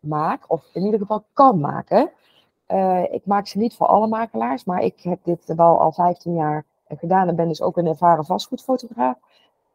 [0.00, 2.10] maak, of in ieder geval kan maken.
[2.72, 6.34] Uh, ik maak ze niet voor alle makelaars, maar ik heb dit wel al 15
[6.34, 9.16] jaar gedaan en ben dus ook een ervaren vastgoedfotograaf.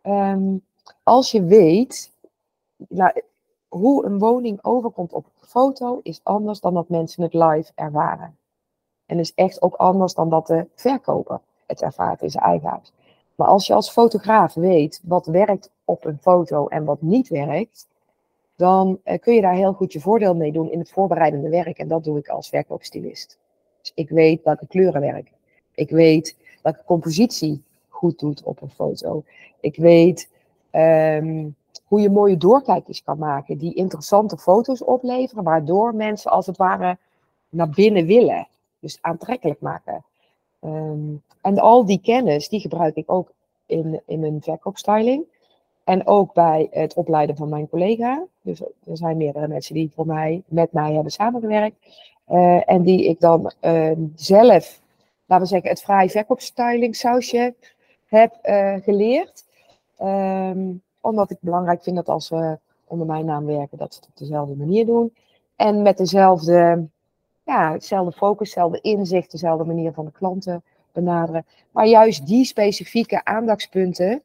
[0.04, 0.64] Um,
[1.04, 2.12] als je weet
[3.68, 8.38] hoe een woning overkomt op foto, is anders dan dat mensen het live ervaren.
[9.06, 12.94] En is echt ook anders dan dat de verkoper het ervaart in zijn eigen huis.
[13.36, 17.88] Maar als je als fotograaf weet wat werkt op een foto en wat niet werkt,
[18.58, 21.78] dan uh, kun je daar heel goed je voordeel mee doen in het voorbereidende werk.
[21.78, 23.38] En dat doe ik als verkoopstylist.
[23.82, 25.36] Dus ik weet welke kleuren werken.
[25.74, 29.24] Ik weet welke compositie goed doet op een foto.
[29.60, 30.30] Ik weet
[30.72, 36.58] um, hoe je mooie doorkijkjes kan maken die interessante foto's opleveren, waardoor mensen als het
[36.58, 36.98] ware
[37.50, 38.48] naar binnen willen.
[38.80, 40.04] Dus aantrekkelijk maken.
[40.62, 43.32] Um, en al die kennis, die gebruik ik ook
[43.66, 45.24] in, in mijn verkoopstyling.
[45.88, 48.26] En ook bij het opleiden van mijn collega.
[48.42, 51.76] Dus er zijn meerdere mensen die voor mij, met mij hebben samengewerkt.
[52.30, 54.82] Uh, en die ik dan uh, zelf,
[55.26, 57.56] laten we zeggen, het vrij verkoopstyling sausje
[58.06, 59.46] heb uh, geleerd.
[60.02, 64.10] Um, omdat ik belangrijk vind dat als we onder mijn naam werken, dat ze het
[64.10, 65.14] op dezelfde manier doen.
[65.56, 66.88] En met dezelfde,
[67.44, 71.46] ja, hetzelfde focus, dezelfde inzicht, dezelfde manier van de klanten benaderen.
[71.72, 74.22] Maar juist die specifieke aandachtspunten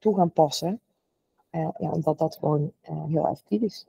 [0.00, 0.80] toe gaan passen.
[1.52, 3.86] Uh, ja, omdat dat gewoon uh, heel effectief is.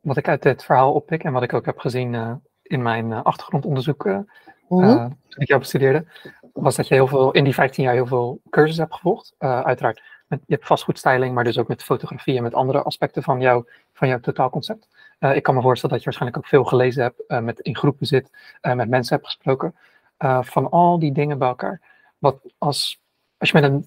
[0.00, 3.12] Wat ik uit dit verhaal oppik en wat ik ook heb gezien uh, in mijn
[3.12, 4.26] achtergrondonderzoek mm
[4.68, 5.18] -hmm.
[5.28, 6.04] toen ik jou bestudeerde,
[6.52, 9.34] was dat je heel veel, in die 15 jaar heel veel cursussen hebt gevolgd.
[9.38, 13.40] uiteraard, met, je hebt vastgoedstyling, maar dus ook met fotografie en met andere aspecten van,
[13.40, 14.88] jou, van jouw totaalconcept.
[15.18, 18.30] ik kan me voorstellen dat je waarschijnlijk ook veel gelezen hebt, met, in groepen zit,
[18.60, 19.74] met mensen hebt gesproken.
[20.40, 21.80] van al die dingen bij elkaar.
[22.18, 23.00] Wat als,
[23.38, 23.86] als je met een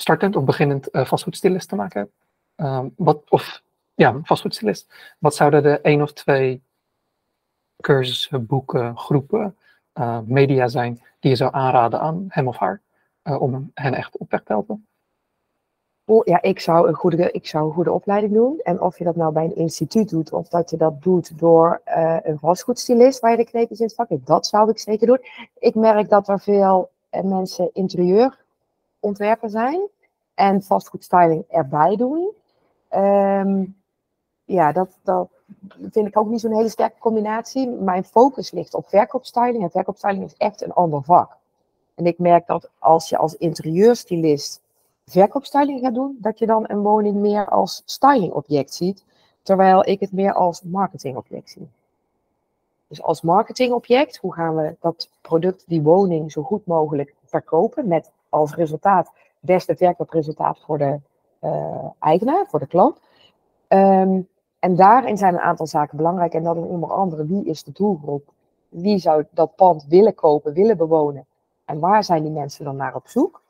[0.00, 2.10] startend of beginnend uh, vastgoedstylist te maken
[2.56, 3.62] um, wat, of
[3.94, 6.62] ja, vastgoedstylist, wat zouden de één of twee
[7.80, 9.56] cursussen, boeken, groepen,
[9.94, 12.80] uh, media zijn die je zou aanraden aan hem of haar
[13.24, 14.84] uh, om hen echt op weg te helpen?
[16.24, 18.60] Ja, ik zou, een goede, ik zou een goede opleiding doen.
[18.62, 21.80] En of je dat nou bij een instituut doet of dat je dat doet door
[22.22, 25.18] een vastgoedstylist waar je de kneepjes in het dat zou ik zeker doen.
[25.58, 28.38] Ik merk dat er veel mensen interieur
[29.00, 29.80] ontwerper zijn
[30.34, 32.30] en vastgoedstyling erbij doen.
[32.94, 33.76] Um,
[34.44, 35.28] ja, dat, dat
[35.90, 37.68] vind ik ook niet zo'n hele sterke combinatie.
[37.68, 41.36] Mijn focus ligt op verkoopstyling en verkoopstyling is echt een ander vak.
[41.94, 44.60] En ik merk dat als je als interieurstylist
[45.06, 49.04] verkoopstyling gaat doen, dat je dan een woning meer als stylingobject ziet,
[49.42, 51.68] terwijl ik het meer als marketingobject zie.
[52.86, 58.10] Dus als marketingobject, hoe gaan we dat product, die woning, zo goed mogelijk verkopen met
[58.30, 61.00] als resultaat beste verkoopresultaat voor de
[61.40, 63.00] uh, eigenaar, voor de klant.
[63.68, 66.34] Um, en daarin zijn een aantal zaken belangrijk.
[66.34, 68.32] En dat is onder andere wie is de doelgroep?
[68.68, 71.26] Wie zou dat pand willen kopen, willen bewonen?
[71.64, 73.42] En waar zijn die mensen dan naar op zoek?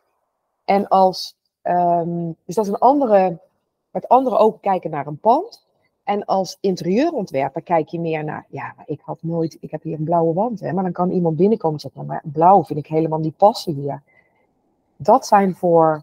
[0.64, 3.38] En als, um, dus dat is een andere,
[3.90, 5.66] met andere ogen kijken naar een pand.
[6.04, 9.98] En als interieurontwerper kijk je meer naar, ja, maar ik had nooit, ik heb hier
[9.98, 12.86] een blauwe wand, hè, maar dan kan iemand binnenkomen en zeggen, maar blauw vind ik
[12.86, 14.02] helemaal niet passen hier
[15.02, 16.02] dat zijn voor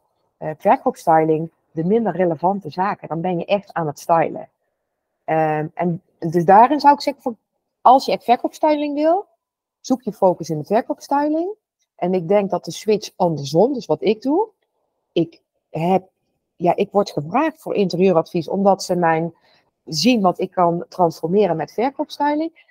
[0.57, 3.07] verkoopstyling de minder relevante zaken.
[3.07, 4.49] Dan ben je echt aan het stylen.
[5.25, 7.37] Um, en dus daarin zou ik zeggen,
[7.81, 9.25] als je echt verkoopstyling wil,
[9.79, 11.53] zoek je focus in de verkoopstyling.
[11.95, 14.47] En ik denk dat de switch andersom, dus wat ik doe,
[15.11, 16.09] ik heb,
[16.55, 19.33] ja, ik word gevraagd voor interieuradvies, omdat ze mijn
[19.85, 22.65] zien wat ik kan transformeren met verkoopstyling.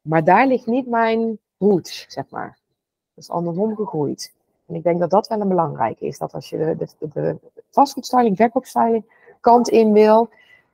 [0.00, 2.58] Maar daar ligt niet mijn root, zeg maar.
[3.14, 4.32] Dat is andersom gegroeid.
[4.70, 6.18] En ik denk dat dat wel een belangrijke is.
[6.18, 7.36] Dat als je de, de, de
[7.70, 9.04] vastgoedstyling, verkoopstyling
[9.40, 10.28] kant in wil,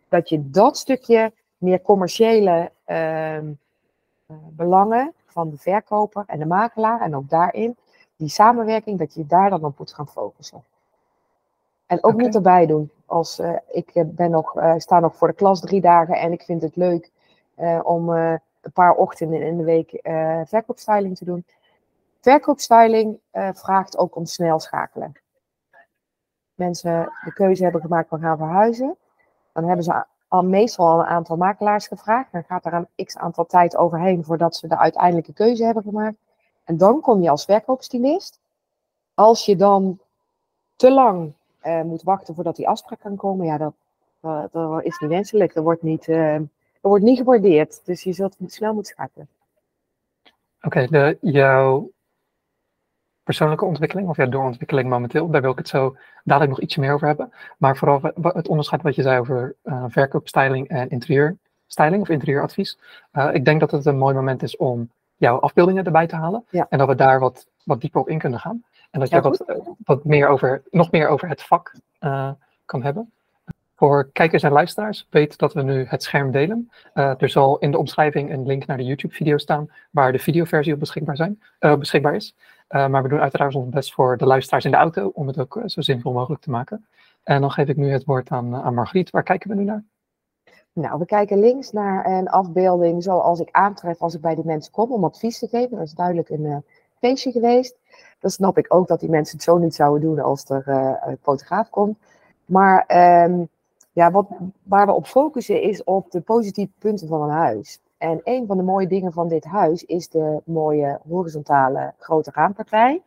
[0.09, 3.39] dat je dat stukje meer commerciële uh,
[4.51, 7.77] belangen van de verkoper en de makelaar en ook daarin,
[8.17, 10.65] die samenwerking, dat je daar dan op moet gaan focussen.
[11.87, 12.25] En ook okay.
[12.25, 12.91] niet erbij doen.
[13.07, 16.33] Als, uh, ik eh, ben nog, uh, sta nog voor de klas drie dagen en
[16.33, 17.11] ik vind het leuk
[17.83, 20.01] om een paar ochtenden in de week
[20.49, 21.45] verkoopstyling te doen.
[22.27, 25.12] Verkoopstyling uh, vraagt ook om snel schakelen.
[26.55, 28.97] mensen de keuze hebben gemaakt van gaan verhuizen,
[29.53, 32.33] dan hebben ze al meestal al een aantal makelaars gevraagd.
[32.33, 36.17] Dan gaat er een x aantal tijd overheen voordat ze de uiteindelijke keuze hebben gemaakt.
[36.65, 38.41] En dan kom je als verkoopstylist.
[39.15, 39.99] Als je dan
[40.77, 43.75] te lang uh, moet wachten voordat die afspraak kan komen, ja, dat,
[44.53, 45.55] dat is niet wenselijk.
[45.55, 46.47] Dat wordt niet, uh, dat
[46.81, 47.81] wordt niet gewaardeerd.
[47.85, 49.29] Dus je zult snel moeten schakelen.
[50.62, 51.95] Oké, okay, jouw
[53.27, 56.93] persoonlijke ontwikkeling of jouw doorontwikkeling momenteel, daar wil ik het zo dadelijk nog ietsje meer
[56.93, 57.33] over hebben.
[57.59, 62.79] Maar vooral het onderscheid wat je zei over uh, verkoopstyling en interieurstyling of interieuradvies.
[63.12, 66.45] Uh, ik denk dat het een mooi moment is om jouw afbeeldingen erbij te halen.
[66.51, 66.67] Ja.
[66.69, 68.65] En dat we daar wat, wat dieper op in kunnen gaan.
[68.91, 69.45] En dat je wat,
[69.85, 72.31] wat meer over, nog meer over het vak uh,
[72.65, 73.12] kan hebben.
[73.77, 76.71] Voor kijkers en luisteraars, weet dat we nu het scherm delen.
[76.95, 80.73] Uh, er zal in de omschrijving een link naar de YouTube-video staan waar de videoversie
[80.73, 82.37] op beschikbaar, zijn, uh, beschikbaar is.
[82.69, 85.39] Uh, maar we doen uiteraard ons best voor de luisteraars in de auto om het
[85.39, 86.87] ook zo zinvol mogelijk te maken.
[87.23, 89.11] En dan geef ik nu het woord aan, aan Margriet.
[89.11, 89.85] Waar kijken we nu naar?
[90.73, 94.73] Nou, we kijken links naar een afbeelding zoals ik aantref als ik bij die mensen
[94.73, 95.77] kom om advies te geven.
[95.77, 96.65] Dat is duidelijk een
[96.99, 97.77] feestje geweest.
[98.21, 100.69] Dan snap ik ook dat die mensen het zo niet zouden doen als er
[101.07, 101.99] een fotograaf komt.
[102.45, 102.85] Maar
[103.25, 103.49] um,
[103.97, 104.27] ja, wat,
[104.63, 107.81] waar we op focussen is op de positieve punten van een huis.
[107.99, 113.03] En een van de mooie dingen van dit huis is de mooie horizontale grote raampartij.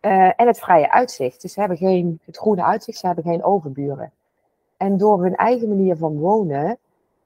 [0.00, 1.42] Uh, en het vrije uitzicht.
[1.42, 4.12] Dus ze hebben geen, het groene uitzicht, ze hebben geen overburen.
[4.76, 6.78] En door hun eigen manier van wonen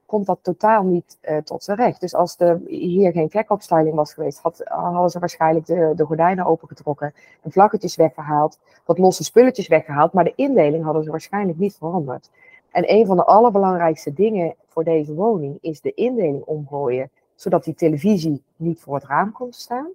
[0.06, 2.00] komt dat totaal niet uh, tot zijn recht.
[2.00, 6.46] Dus als er hier geen verkoopstyling was geweest, had, hadden ze waarschijnlijk de, de gordijnen
[6.46, 11.76] opengetrokken, de vlaggetjes weggehaald, wat losse spulletjes weggehaald, maar de indeling hadden ze waarschijnlijk niet
[11.76, 12.30] veranderd.
[12.70, 17.74] En een van de allerbelangrijkste dingen voor deze woning is de indeling omgooien, zodat die
[17.74, 19.88] televisie niet voor het raam komt staan.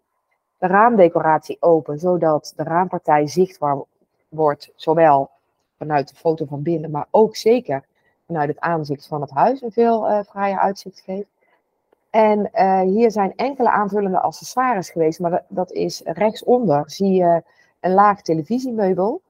[0.57, 3.77] De raamdecoratie open, zodat de raampartij zichtbaar
[4.29, 5.29] wordt, zowel
[5.77, 7.85] vanuit de foto van binnen, maar ook zeker
[8.25, 11.27] vanuit het aanzicht van het huis een veel uh, uitzicht geeft.
[12.09, 17.43] En uh, hier zijn enkele aanvullende accessoires geweest, maar dat, dat is rechtsonder zie je
[17.79, 19.21] een laag televisiemeubel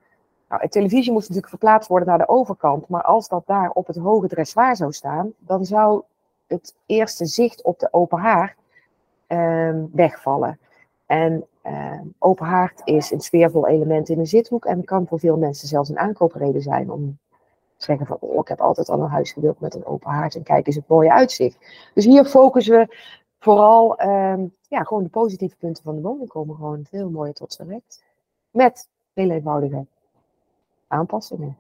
[0.50, 3.88] nou, de televisie moest natuurlijk verplaatst worden naar de overkant, maar als dat daar op
[3.88, 6.04] het hoge dressoir zou staan, dan zou
[6.48, 8.58] het eerste zicht op de open haard
[9.28, 10.60] uh, wegvallen.
[11.06, 15.38] En uh, open haard is een sfeervol element in een zithoek en kan voor veel
[15.38, 17.18] mensen zelfs een aankoopreden zijn om
[17.78, 20.36] te zeggen van, oh, ik heb altijd al een huis gewild met een open haard
[20.36, 21.58] en kijk eens het mooie uitzicht.
[21.94, 22.98] Dus hier focussen we
[23.40, 27.54] vooral, uh, ja, gewoon de positieve punten van de woning komen gewoon veel mooier tot
[27.54, 28.04] zijn recht.
[28.52, 29.86] Met heel eenvoudige
[30.88, 31.58] aanpassingen.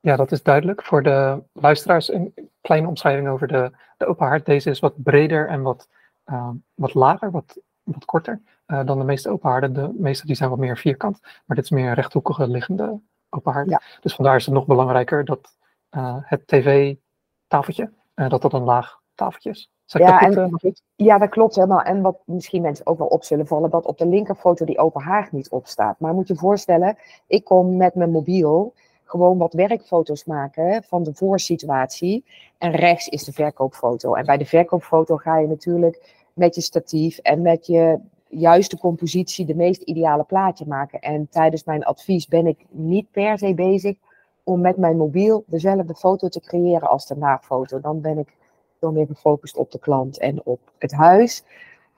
[0.00, 0.82] Ja, dat is duidelijk.
[0.82, 4.46] Voor de luisteraars een kleine omschrijving over de, de open haard.
[4.46, 5.88] Deze is wat breder en wat,
[6.26, 9.72] uh, wat lager, wat, wat korter uh, dan de meeste open haarden.
[9.72, 13.52] De meeste die zijn wat meer vierkant, maar dit is meer een rechthoekige liggende open
[13.52, 13.70] haard.
[13.70, 13.82] Ja.
[14.00, 15.56] Dus vandaar is het nog belangrijker dat
[15.90, 19.70] uh, het tv-tafeltje, dat dat een laag tafeltje is.
[19.92, 21.82] Ja, dat en, uh, ja, dat klopt helemaal.
[21.82, 25.02] En wat misschien mensen ook wel op zullen vallen, dat op de linkerfoto die open
[25.02, 26.00] haard niet opstaat.
[26.00, 26.96] Maar moet je voorstellen,
[27.26, 28.74] ik kom met mijn mobiel
[29.04, 32.24] gewoon wat werkfoto's maken van de voorsituatie.
[32.58, 34.14] En rechts is de verkoopfoto.
[34.14, 37.98] En bij de verkoopfoto ga je natuurlijk met je statief en met je
[38.28, 41.00] juiste compositie de meest ideale plaatje maken.
[41.00, 43.96] En tijdens mijn advies ben ik niet per se bezig
[44.44, 47.80] om met mijn mobiel dezelfde foto te creëren als de nafoto.
[47.80, 48.36] Dan ben ik
[48.78, 51.44] veel meer gefocust op de klant en op het huis.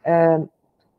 [0.07, 0.39] Uh,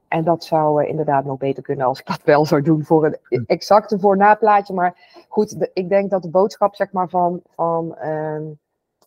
[0.07, 3.17] en dat zou uh, inderdaad nog beter kunnen als ik dat wel zou doen voor
[3.29, 4.73] een exacte voor-na-plaatje.
[4.73, 8.39] Maar goed, de, ik denk dat de boodschap zeg maar, van, van uh,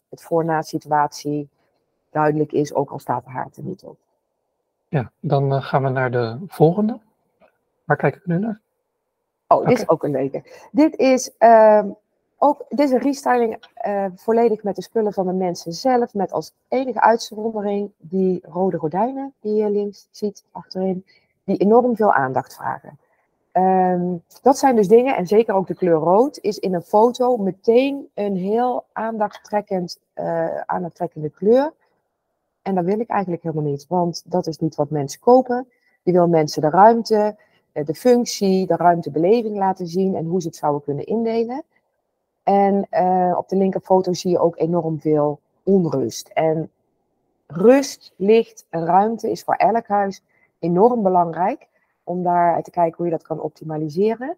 [0.09, 1.49] het voor-na-situatie
[2.11, 3.97] duidelijk is, ook al staat de haard er niet op.
[4.89, 6.99] Ja, dan uh, gaan we naar de volgende.
[7.85, 8.61] Waar kijken we nu naar?
[9.47, 10.43] Oh, dit is ook een leuke.
[10.73, 11.89] Dit is ehm,
[12.39, 16.33] ook, dit is een restyling uh, volledig met de spullen van de mensen zelf, met
[16.33, 21.05] als enige uitzondering die rode gordijnen die je links ziet achterin,
[21.45, 22.99] die enorm veel aandacht vragen.
[23.53, 27.37] Um, dat zijn dus dingen, en zeker ook de kleur rood, is in een foto
[27.37, 31.73] meteen een heel aandachttrekkend, uh, aandachttrekkende kleur.
[32.63, 35.69] En dat wil ik eigenlijk helemaal niet, want dat is niet wat mensen kopen.
[36.03, 37.37] Die wil mensen de ruimte,
[37.73, 41.63] eh, de functie, de ruimtebeleving laten zien en hoe ze het zouden kunnen indelen.
[42.45, 46.29] En uh, op de linkerfoto zie je ook enorm veel onrust.
[46.29, 46.71] En
[47.47, 50.23] rust, licht en ruimte is voor elk huis
[50.59, 51.69] enorm belangrijk.
[52.05, 54.37] Om daar te kijken hoe je dat kan optimaliseren.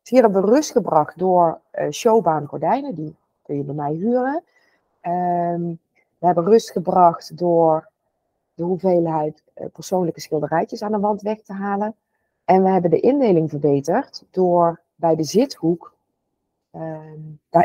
[0.00, 2.94] Dus hier hebben we rust gebracht door uh, showbaan gordijnen.
[2.94, 4.42] Die kun je bij mij huren.
[5.02, 5.78] Um,
[6.18, 7.88] we hebben rust gebracht door
[8.54, 11.94] de hoeveelheid uh, persoonlijke schilderijtjes aan de wand weg te halen.
[12.44, 15.95] En we hebben de indeling verbeterd door bij de zithoek ehm,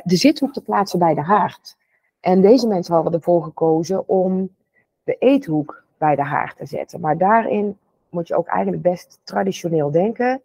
[0.04, 1.78] de zithoek te plaatsen bij de haard.
[2.20, 4.56] En deze mensen hadden ervoor gekozen om
[5.04, 7.00] de eethoek bij de haard te zetten.
[7.00, 7.78] Maar daarin
[8.10, 10.42] moet je ook eigenlijk best traditioneel denken.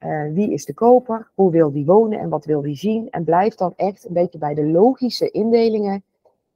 [0.00, 1.28] Uh, wie is de koper?
[1.34, 3.10] Hoe wil die wonen en wat wil die zien?
[3.10, 6.02] En blijf dan echt een beetje bij de logische indelingen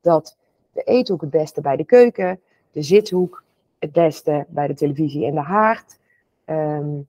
[0.01, 0.37] dat
[0.73, 2.41] de eethoek het beste bij de keuken,
[2.73, 3.43] de zithoek
[3.79, 5.99] het beste bij de televisie en de haard,
[6.47, 7.09] um,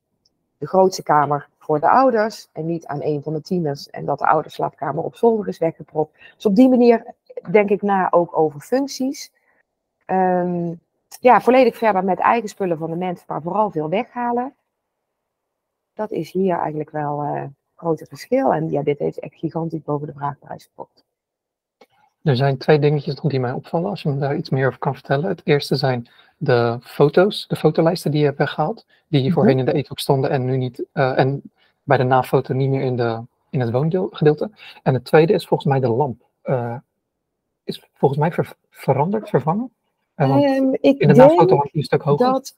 [0.57, 4.19] de grootste kamer voor de ouders en niet aan een van de tieners en dat
[4.19, 6.17] de ouderslaapkamer op zolder is weggepropt.
[6.35, 7.13] Dus op die manier
[7.51, 9.31] denk ik na ook over functies.
[10.05, 10.79] Um,
[11.19, 14.53] ja, volledig verder met eigen spullen van de mensen, maar vooral veel weghalen.
[15.93, 18.53] Dat is hier eigenlijk wel uh, een grote verschil.
[18.53, 21.05] En ja, dit heeft echt gigantisch boven de vraagprijs gekocht.
[22.23, 24.93] Er zijn twee dingetjes die mij opvallen, als je me daar iets meer over kan
[24.93, 25.29] vertellen.
[25.29, 29.67] Het eerste zijn de foto's, de fotolijsten die je hebt weggehaald, die hier voorheen mhm.
[29.67, 31.41] in de eethoek stonden en nu niet, uh, en
[31.89, 34.51] bij de nafoto niet meer in, de, in het woongedeelte.
[34.83, 36.21] En het tweede is volgens mij de lamp.
[36.43, 36.75] Uh,
[37.63, 39.71] is volgens mij ver, veranderd, vervangen?
[40.15, 42.31] Um, ik in de nafoto was hij een stuk hoger.
[42.31, 42.57] Dat,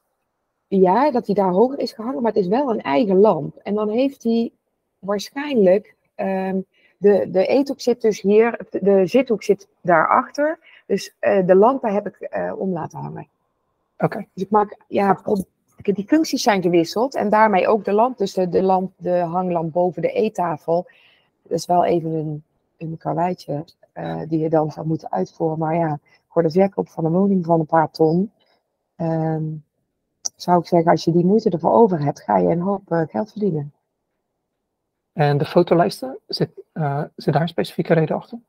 [0.67, 3.55] ja, dat hij daar hoger is gehangen, maar het is wel een eigen lamp.
[3.55, 4.51] En dan heeft hij
[4.99, 5.95] waarschijnlijk.
[6.15, 6.65] Um,
[6.97, 10.59] de, de eethoek zit dus hier, de zithoek zit daarachter.
[10.85, 13.27] Dus uh, de lampen heb ik uh, om laten hangen.
[13.97, 14.25] Oké.
[14.33, 15.21] Dus ik maak, ja,
[15.83, 18.17] die functies zijn gewisseld en daarmee ook de lamp.
[18.17, 20.87] Dus de, de, lamp, de hanglamp boven de eettafel.
[21.41, 22.43] Dat is wel even een,
[22.77, 25.59] een karweitje uh, die je dan zou moeten uitvoeren.
[25.59, 28.31] Maar ja, voor de verkoop van een woning van een paar ton,
[28.95, 29.63] um,
[30.35, 33.01] zou ik zeggen, als je die moeite ervoor over hebt, ga je een hoop uh,
[33.07, 33.73] geld verdienen.
[35.13, 38.39] En de fotolijsten, zit, uh, zit daar een specifieke reden achter?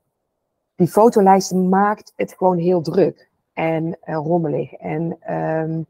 [0.75, 4.73] Die fotolijsten maakt het gewoon heel druk en rommelig.
[4.73, 5.85] En um,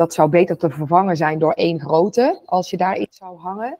[0.00, 3.78] dat zou beter te vervangen zijn door één grote, als je daar iets zou hangen.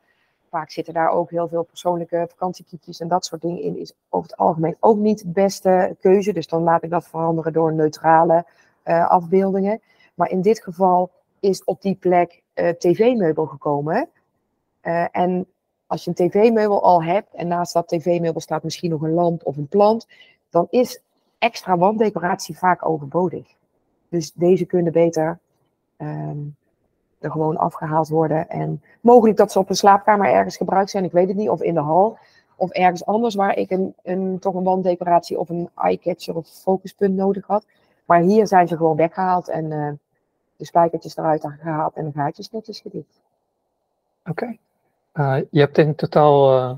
[0.48, 3.78] Vaak zitten daar ook heel veel persoonlijke vakantiekietjes en dat soort dingen in.
[3.78, 6.32] Is over het algemeen ook niet de beste keuze.
[6.32, 8.44] Dus dan laat ik dat veranderen door neutrale
[8.84, 9.80] uh, afbeeldingen.
[10.14, 14.08] Maar in dit geval is op die plek uh, tv-meubel gekomen.
[14.82, 15.46] Uh, en
[15.86, 19.46] als je een tv-meubel al hebt en naast dat tv-meubel staat misschien nog een lamp
[19.46, 20.06] of een plant,
[20.50, 21.02] dan is
[21.38, 23.46] extra wanddecoratie vaak overbodig.
[24.08, 25.38] Dus deze kunnen beter
[26.02, 26.56] um,
[27.20, 28.48] er gewoon afgehaald worden.
[28.48, 31.62] En mogelijk dat ze op een slaapkamer ergens gebruikt zijn, ik weet het niet, of
[31.62, 32.18] in de hal.
[32.56, 37.16] Of ergens anders waar ik een, een, toch een wanddecoratie of een eyecatcher of focuspunt
[37.16, 37.66] nodig had.
[38.04, 39.92] Maar hier zijn ze gewoon weggehaald en uh,
[40.56, 43.20] de spijkertjes eruit gehaald en de gaatjes netjes gedicht.
[44.24, 44.56] Oké.
[45.14, 46.76] Uh, je hebt in totaal uh,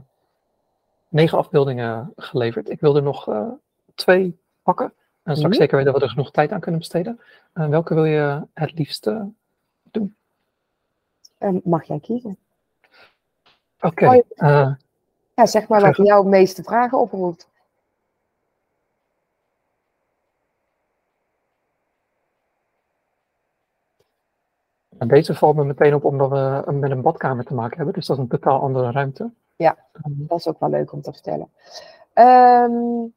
[1.09, 2.71] negen afbeeldingen geleverd.
[2.71, 3.29] Ik wil er nog
[3.95, 4.93] twee pakken.
[5.23, 7.21] En straks mm zeker weten dat we er genoeg tijd aan kunnen besteden.
[7.53, 9.11] welke wil je het liefst
[9.83, 10.17] doen?
[11.39, 12.39] Um, mag jij kiezen?
[13.81, 14.05] Oké.
[14.05, 14.25] Okay.
[14.37, 14.75] Uh,
[15.35, 17.51] ja, zeg maar wat jouw meeste vragen oproept.
[24.89, 28.17] Deze valt me meteen op omdat we met een badkamer te maken hebben, dus dat
[28.17, 29.31] is een totaal andere ruimte.
[29.57, 31.49] Ja, ehm, dat is ook wel leuk om te vertellen.
[32.15, 33.15] Um,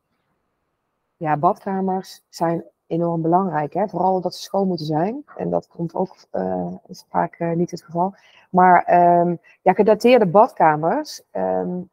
[1.18, 3.74] ja, badkamers zijn enorm belangrijk.
[3.74, 3.88] Hè?
[3.88, 5.24] Vooral dat ze schoon moeten zijn.
[5.38, 6.16] En dat komt ook
[6.88, 8.16] is vaak uh, niet het geval.
[8.50, 11.22] Maar um, ja, gedateerde badkamers.
[11.32, 11.90] Um,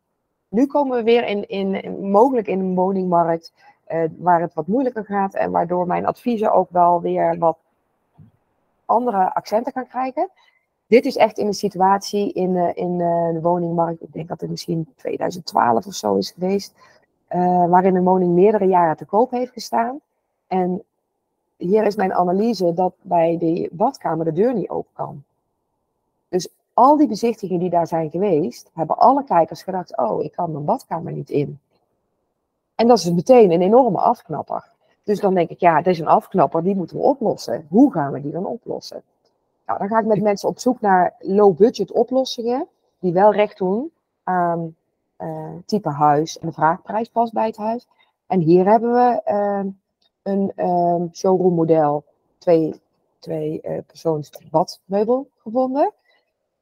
[0.49, 3.53] nu komen we weer in, in, mogelijk in een woningmarkt
[3.89, 5.35] uh, waar het wat moeilijker gaat.
[5.35, 7.59] En waardoor mijn adviezen ook wel weer wat
[8.85, 10.31] andere accenten gaan krijgen.
[10.87, 12.99] Dit is echt in een situatie in, in
[13.33, 14.03] de woningmarkt.
[14.03, 16.75] Ik denk dat het misschien 2012 of zo is geweest.
[17.69, 20.01] Waarin een woning meerdere jaren te koop heeft gestaan.
[20.47, 20.83] En
[21.57, 25.23] hier is mijn analyse dat bij de badkamer de deur niet open kan.
[26.29, 30.53] Dus al die bezichtigingen die daar zijn geweest, hebben alle kijkers gedacht: oh, ik kan
[30.53, 31.59] mijn badkamer niet in.
[32.75, 34.71] En dat is meteen een enorme afknapper.
[35.05, 37.67] Dus dan denk ik, ja, dit is een afknapper, die moeten we oplossen.
[37.69, 39.03] Hoe gaan we die dan oplossen?
[39.67, 42.67] Nou, dan ga ik met mensen op zoek naar low-budget oplossingen,
[42.99, 43.91] die wel recht doen
[44.23, 44.77] aan
[45.23, 47.89] uh, type huis en de vraagprijs past bij het huis.
[48.27, 49.73] En hier hebben we uh,
[50.23, 52.05] een um, showroom model,
[52.39, 52.81] twee,
[53.19, 55.93] twee uh, persoons badmeubel gevonden.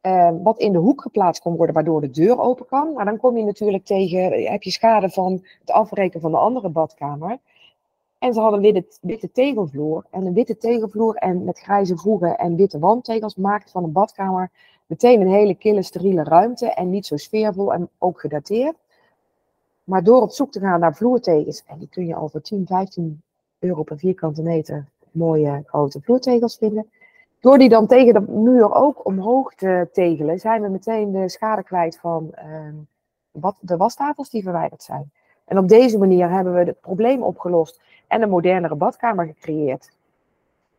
[0.03, 2.93] Um, wat in de hoek geplaatst kon worden, waardoor de deur open kan.
[2.93, 6.69] Maar dan kom je natuurlijk tegen, heb je schade van het afbreken van de andere
[6.69, 7.39] badkamer.
[8.19, 10.07] En ze hadden witte, witte tegelvloer.
[10.11, 14.51] En een witte tegelvloer en met grijze voegen en witte wandtegels maakt van een badkamer
[14.91, 16.75] meteen een hele kille, steriele ruimte.
[16.75, 18.77] En niet zo sfeervol en ook gedateerd.
[19.85, 22.67] Maar door op zoek te gaan naar vloertegels, en die kun je al voor 10,
[22.67, 23.23] 15
[23.59, 26.91] euro per vierkante meter mooie grote vloertegels vinden.
[27.41, 31.63] Door die dan tegen de muur ook omhoog te tegelen, zijn we meteen de schade
[31.63, 32.35] kwijt van
[33.31, 35.11] wat, de wastafels die verwijderd zijn.
[35.45, 39.91] En op deze manier hebben we het probleem opgelost en een modernere badkamer gecreëerd.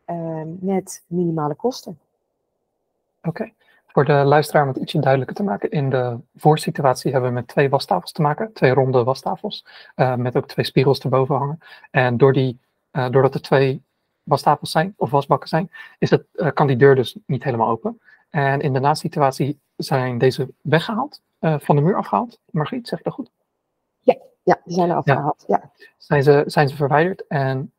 [0.06, 1.98] Uh, met minimale kosten.
[3.22, 3.52] Oké.
[3.92, 5.70] Voor de luisteraar om het ietsje duidelijker te maken.
[5.70, 8.52] In de voorsituatie hebben we met twee wastafels te maken.
[8.52, 9.66] Twee ronde wastafels.
[9.96, 11.58] Uh, met ook twee spiegels erboven hangen.
[11.90, 12.58] En door die,
[12.92, 13.82] uh, doordat er twee
[14.22, 18.00] wastafels zijn, of wasbakken zijn, is het, uh, kan die deur dus niet helemaal open.
[18.30, 22.40] En in de na-situatie zijn deze weggehaald, van de muur afgehaald.
[22.50, 23.30] Margriet, zeg ik dat goed?
[24.00, 25.44] Ja, ja die zijn er afgehaald.
[25.46, 25.60] Ja.
[25.62, 25.84] ja.
[25.98, 27.72] Zijn, ze, zijn ze verwijderd en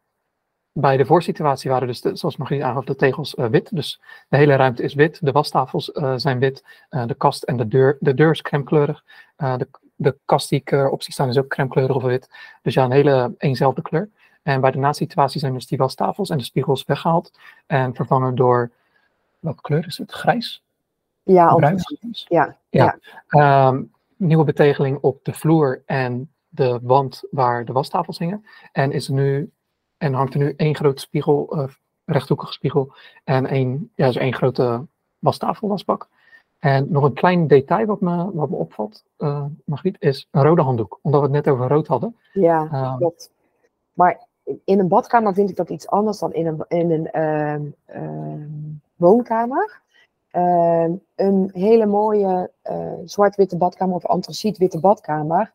[0.73, 3.75] bij de voorsituatie waren dus, de, zoals Margriet aangaf, de tegels uh, wit.
[3.75, 5.25] Dus de hele ruimte is wit.
[5.25, 6.65] De wastafels uh, zijn wit.
[6.89, 9.03] Uh, de kast en de deur, de deur is crèmekleurig.
[9.35, 12.29] de, de kast die ik erop zie staan is ook crèmekleurig of wit.
[12.61, 14.09] Dus ja, een hele eenzelfde kleur.
[14.43, 17.31] En bij de na-situatie zijn dus die wastafels en de spiegels weggehaald.
[17.65, 18.71] En vervangen door,
[19.39, 20.11] welke kleur is het?
[20.11, 20.63] Grijs?
[21.23, 21.77] Ja, bruin.
[22.27, 22.57] Ja.
[22.69, 22.97] ja.
[23.27, 23.67] ja.
[23.67, 28.45] Um, nieuwe betegeling op de vloer en de wand waar de wastafels hingen.
[28.71, 29.51] En is nu
[30.03, 31.67] en hangt er nu één grote spiegel, uh,
[32.05, 32.93] rechthoekige spiegel,
[33.23, 34.85] en één, ja, dus één grote
[35.19, 36.07] wastafel, wasbak.
[36.59, 40.61] En nog een klein detail wat me, wat me opvalt, uh, Margriet, is een rode
[40.61, 40.99] handdoek.
[41.01, 42.15] Omdat we het net over rood hadden.
[42.33, 43.31] Ja, uh, klopt.
[43.93, 44.27] Maar
[44.63, 48.45] in een badkamer vind ik dat iets anders dan in een, in een uh,
[48.95, 49.81] woonkamer.
[50.33, 55.51] Ehm, een hele mooie eh, zwart-witte badkamer of antraciet-witte badkamer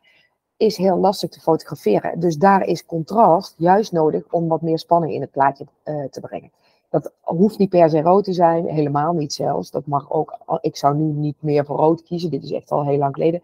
[0.59, 2.21] is heel lastig te fotograferen.
[2.21, 6.21] Dus daar is contrast juist nodig om wat meer spanning in het plaatje uh, te
[6.21, 6.51] brengen.
[6.91, 9.71] Dat hoeft niet per se rood te zijn, helemaal niet zelfs.
[9.71, 12.85] Dat mag ook, ik zou nu niet meer voor rood kiezen, dit is echt al
[12.85, 13.43] heel lang geleden.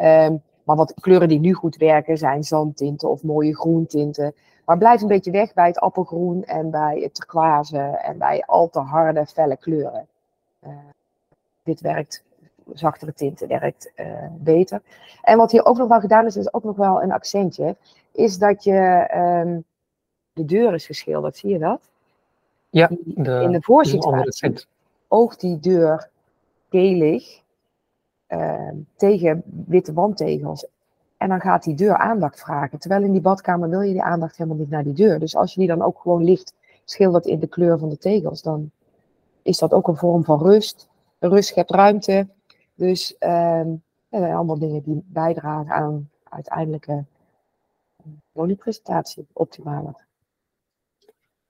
[0.00, 4.34] Um, maar wat kleuren die nu goed werken zijn zandtinten of mooie groentinten.
[4.64, 8.68] Maar blijf een beetje weg bij het appelgroen en bij het turquoise en bij al
[8.68, 10.06] te harde, felle kleuren.
[10.64, 10.70] Uh,
[11.62, 12.24] dit werkt
[12.72, 14.82] zachtere tinten werkt uh, beter.
[15.22, 17.76] En wat hier ook nog wel gedaan is, is ook nog wel een accentje,
[18.12, 19.10] is dat je
[19.44, 19.64] um,
[20.32, 21.80] de deur is geschilderd, zie je dat?
[22.70, 24.66] Ja, de, in de voorsituatie
[25.08, 26.08] oogt die deur
[26.70, 27.40] gelig
[28.28, 30.66] uh, tegen witte wandtegels.
[31.16, 32.78] En dan gaat die deur aandacht vragen.
[32.78, 35.18] Terwijl in die badkamer wil je die aandacht helemaal niet naar die deur.
[35.18, 36.54] Dus als je die dan ook gewoon licht
[36.84, 38.70] schildert in de kleur van de tegels, dan
[39.42, 40.88] is dat ook een vorm van rust.
[41.18, 42.26] Rust schept ruimte.
[42.76, 47.04] Dus um, dat zijn allemaal dingen die bijdragen aan uiteindelijke
[48.32, 50.04] woningpresentatie optimaler.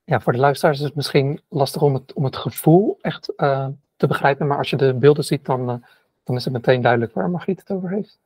[0.03, 3.67] Ja, voor de luisteraars is het misschien lastig om het, om het gevoel echt uh,
[3.95, 5.75] te begrijpen, maar als je de beelden ziet, dan, uh,
[6.23, 8.19] dan is het meteen duidelijk waar Margriet het over heeft.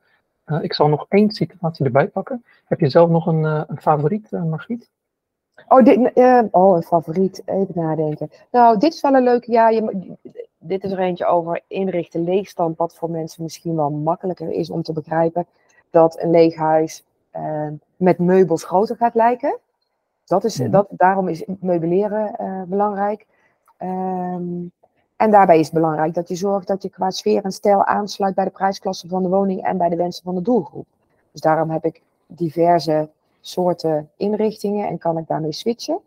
[0.46, 2.44] Uh, ik zal nog één situatie erbij pakken.
[2.64, 4.90] Heb je zelf nog een, een favoriet, Margriet?
[5.68, 6.10] Oh, dit,
[6.50, 7.42] oh, een favoriet.
[7.44, 8.30] Even nadenken.
[8.50, 9.52] Nou, dit is wel een leuke.
[9.52, 10.16] Ja, je,
[10.62, 14.82] dit is er eentje over inrichten leegstand, wat voor mensen misschien wel makkelijker is om
[14.82, 15.46] te begrijpen.
[15.90, 17.04] Dat een leeg huis
[17.36, 19.58] uh, met meubels groter gaat lijken.
[20.24, 23.26] Dat is, dat, daarom is meubeleren uh, belangrijk.
[23.78, 24.72] Um,
[25.16, 28.34] en daarbij is het belangrijk dat je zorgt dat je qua sfeer en stijl aansluit
[28.34, 30.86] bij de prijsklasse van de woning en bij de wensen van de doelgroep.
[31.32, 33.08] Dus daarom heb ik diverse
[33.40, 35.98] soorten inrichtingen en kan ik daarmee switchen.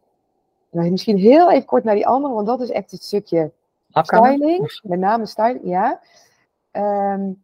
[0.71, 3.51] En misschien heel even kort naar die andere, want dat is echt het stukje
[4.03, 5.99] styling, met name styling, ja.
[6.71, 7.43] Um,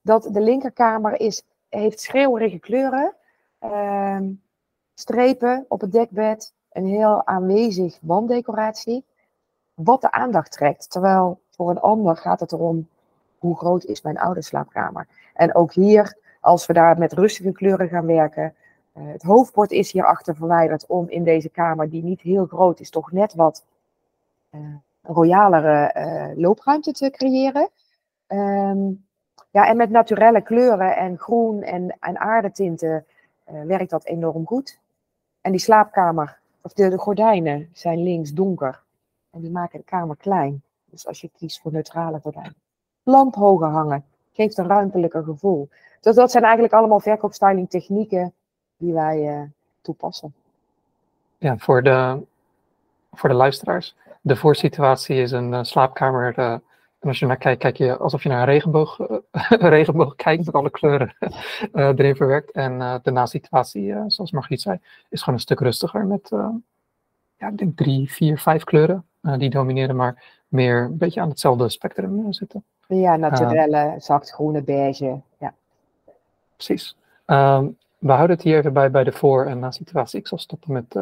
[0.00, 3.14] dat de linkerkamer is, heeft schreeuwerige kleuren,
[3.60, 4.42] um,
[4.94, 9.04] strepen op het dekbed, een heel aanwezig wanddecoratie,
[9.74, 10.90] wat de aandacht trekt.
[10.90, 12.88] Terwijl voor een ander gaat het erom,
[13.38, 15.06] hoe groot is mijn oude slaapkamer?
[15.34, 18.54] En ook hier, als we daar met rustige kleuren gaan werken,
[18.96, 22.90] uh, het hoofdbord is hierachter verwijderd om in deze kamer, die niet heel groot is,
[22.90, 23.64] toch net wat
[24.50, 24.60] uh,
[25.02, 27.68] royalere uh, loopruimte te creëren.
[28.28, 29.04] Um,
[29.50, 33.06] ja, en met naturelle kleuren en groen en, en aardetinten
[33.50, 34.80] uh, werkt dat enorm goed.
[35.40, 38.80] En die slaapkamer, of de, gordijnen zijn links donker.
[39.30, 40.62] En die maken de kamer klein.
[40.84, 42.54] Dus als je kiest voor neutrale gordijnen.
[43.02, 45.68] Lamp hoger hangen, geeft een ruimtelijker gevoel.
[46.00, 48.32] Dus dat zijn eigenlijk allemaal verkoopstyling technieken
[48.76, 49.42] die wij uh,
[49.80, 50.34] toepassen.
[51.38, 52.22] Ja, voor de,
[53.12, 56.38] voor de luisteraars de voorsituatie is een uh, slaapkamer.
[56.38, 56.52] Uh,
[56.98, 59.18] en als je naar kijkt, kijk je alsof je naar een regenboog, uh,
[59.48, 61.14] regenboog kijkt met alle kleuren
[61.72, 62.50] erin verwerkt.
[62.50, 66.28] En de na-situatie, zoals Margriet zei, is gewoon een stuk rustiger met,
[67.36, 69.06] ja, ik denk drie, vier, vijf kleuren.
[69.38, 72.64] die domineren, maar meer een beetje aan hetzelfde spectrum zitten.
[72.86, 75.20] Ja, naturelle, zachtgroene, beige.
[75.38, 75.54] Ja.
[76.56, 76.96] Precies.
[77.26, 80.18] Um, we houden het hier even bij, bij de voor- en na-situatie.
[80.18, 80.96] Ik zal stoppen met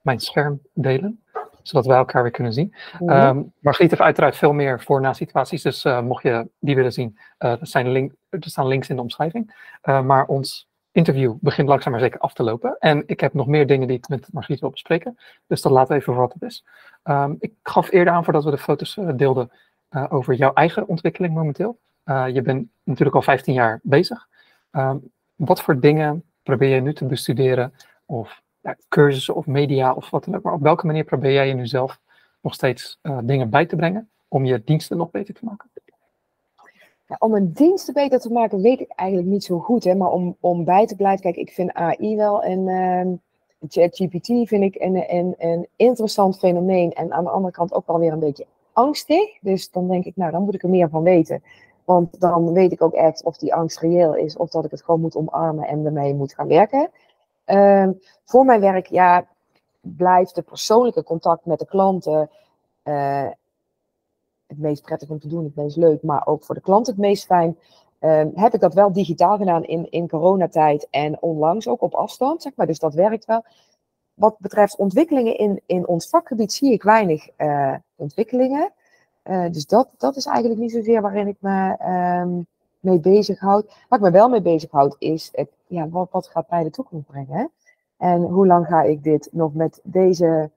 [0.00, 1.19] mijn scherm delen
[1.62, 2.74] zodat wij elkaar weer kunnen zien.
[2.98, 3.26] Mm -hmm.
[3.26, 6.92] um, Margriet heeft uiteraard veel meer voor na situaties, dus uh, mocht je die willen
[6.92, 9.68] zien, uh, dat zijn link, er staan links in de omschrijving.
[9.82, 12.76] maar ons interview begint langzaam maar zeker af te lopen.
[12.78, 15.18] En ik heb nog meer dingen die ik met Margriet wil bespreken.
[15.46, 16.64] Dus dat laten we even voor wat het is.
[17.02, 19.50] Ehm, ik gaf eerder aan voordat we de foto's deelden
[20.08, 21.78] over jouw eigen ontwikkeling momenteel.
[22.32, 24.28] je bent natuurlijk al 15 jaar bezig.
[24.70, 24.96] Ehm,
[25.36, 27.72] wat voor dingen probeer je nu te bestuderen?
[28.06, 30.42] Of ja, cursussen of media of wat dan ook.
[30.42, 32.00] Maar op welke manier probeer jij je nu zelf
[32.40, 35.70] nog steeds uh, dingen bij te brengen om je diensten nog beter te maken?
[37.06, 39.84] Ja, om een diensten beter te maken weet ik eigenlijk niet zo goed.
[39.84, 39.94] Hè?
[39.94, 43.16] Maar om, om bij te blijven, kijk, ik vind AI wel een uh,
[43.68, 46.92] ChatGPT vind ik een, een, een interessant fenomeen.
[46.92, 49.38] En aan de andere kant ook wel weer een beetje angstig.
[49.40, 51.42] Dus dan denk ik, nou, dan moet ik er meer van weten.
[51.84, 54.82] Want dan weet ik ook echt of die angst reëel is, of dat ik het
[54.82, 56.90] gewoon moet omarmen en ermee moet gaan werken.
[57.50, 57.92] Ehm,
[58.24, 59.26] voor mijn werk, ja,
[59.80, 62.30] blijft de persoonlijke contact met de klanten
[62.84, 63.28] uh,
[64.46, 66.96] het meest prettig om te doen, het meest leuk, maar ook voor de klant het
[66.96, 67.58] meest fijn.
[67.98, 72.42] Ehm, heb ik dat wel digitaal gedaan in, in coronatijd en onlangs ook op afstand,
[72.42, 72.66] zeg maar.
[72.66, 73.44] Dus dat werkt wel.
[74.14, 78.72] Wat betreft ontwikkelingen in, in ons vakgebied zie ik weinig uh, ontwikkelingen.
[79.24, 81.76] Uh, dus dat, dat is eigenlijk niet zozeer waarin ik me
[82.20, 82.46] um,
[82.80, 83.66] mee bezighoud.
[83.88, 87.06] Waar ik me wel mee bezighoud is, het, ja, wat, wat gaat mij de toekomst
[87.06, 87.50] brengen?
[87.96, 90.50] En hoe lang ga ik dit nog met deze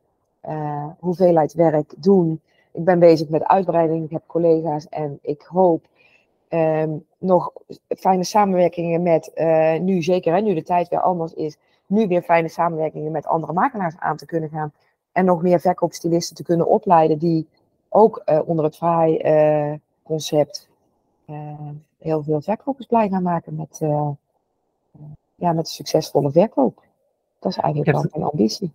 [0.45, 2.41] uh, hoeveelheid werk doen?
[2.71, 5.85] Ik ben bezig met uitbreiding, ik heb collega's en ik hoop
[6.49, 7.51] um, nog
[7.87, 12.21] fijne samenwerkingen met, uh, nu zeker, hè, nu de tijd weer anders is, nu weer
[12.21, 14.73] fijne samenwerkingen met andere makelaars aan te kunnen gaan.
[15.11, 17.47] En nog meer verkoopstylisten te kunnen opleiden die
[17.89, 20.69] ook uh, onder het VAI-concept
[21.97, 23.81] heel veel verkopers blij gaan maken met,
[25.35, 26.83] ja, met een succesvolle verkoop.
[27.39, 28.71] Dat is eigenlijk wel mijn ambitie.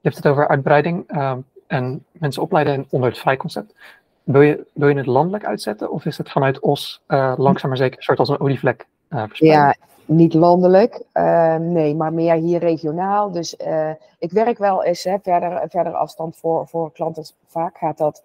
[0.00, 1.36] Je hebt het over uitbreiding uh,
[1.66, 3.74] en mensen opleiden onder het vrijconcept.
[4.22, 7.78] Wil je, wil je het landelijk uitzetten of is het vanuit OS uh, langzaam maar
[7.78, 9.60] zeker een soort als een olievlek uh, verspreiden?
[9.60, 9.74] Ja,
[10.04, 13.30] niet landelijk, ehm, nee, maar meer hier regionaal.
[13.30, 17.24] Dus eh, ik werk wel eens hè, verder, verder afstand voor, voor klanten.
[17.46, 18.22] Vaak gaat dat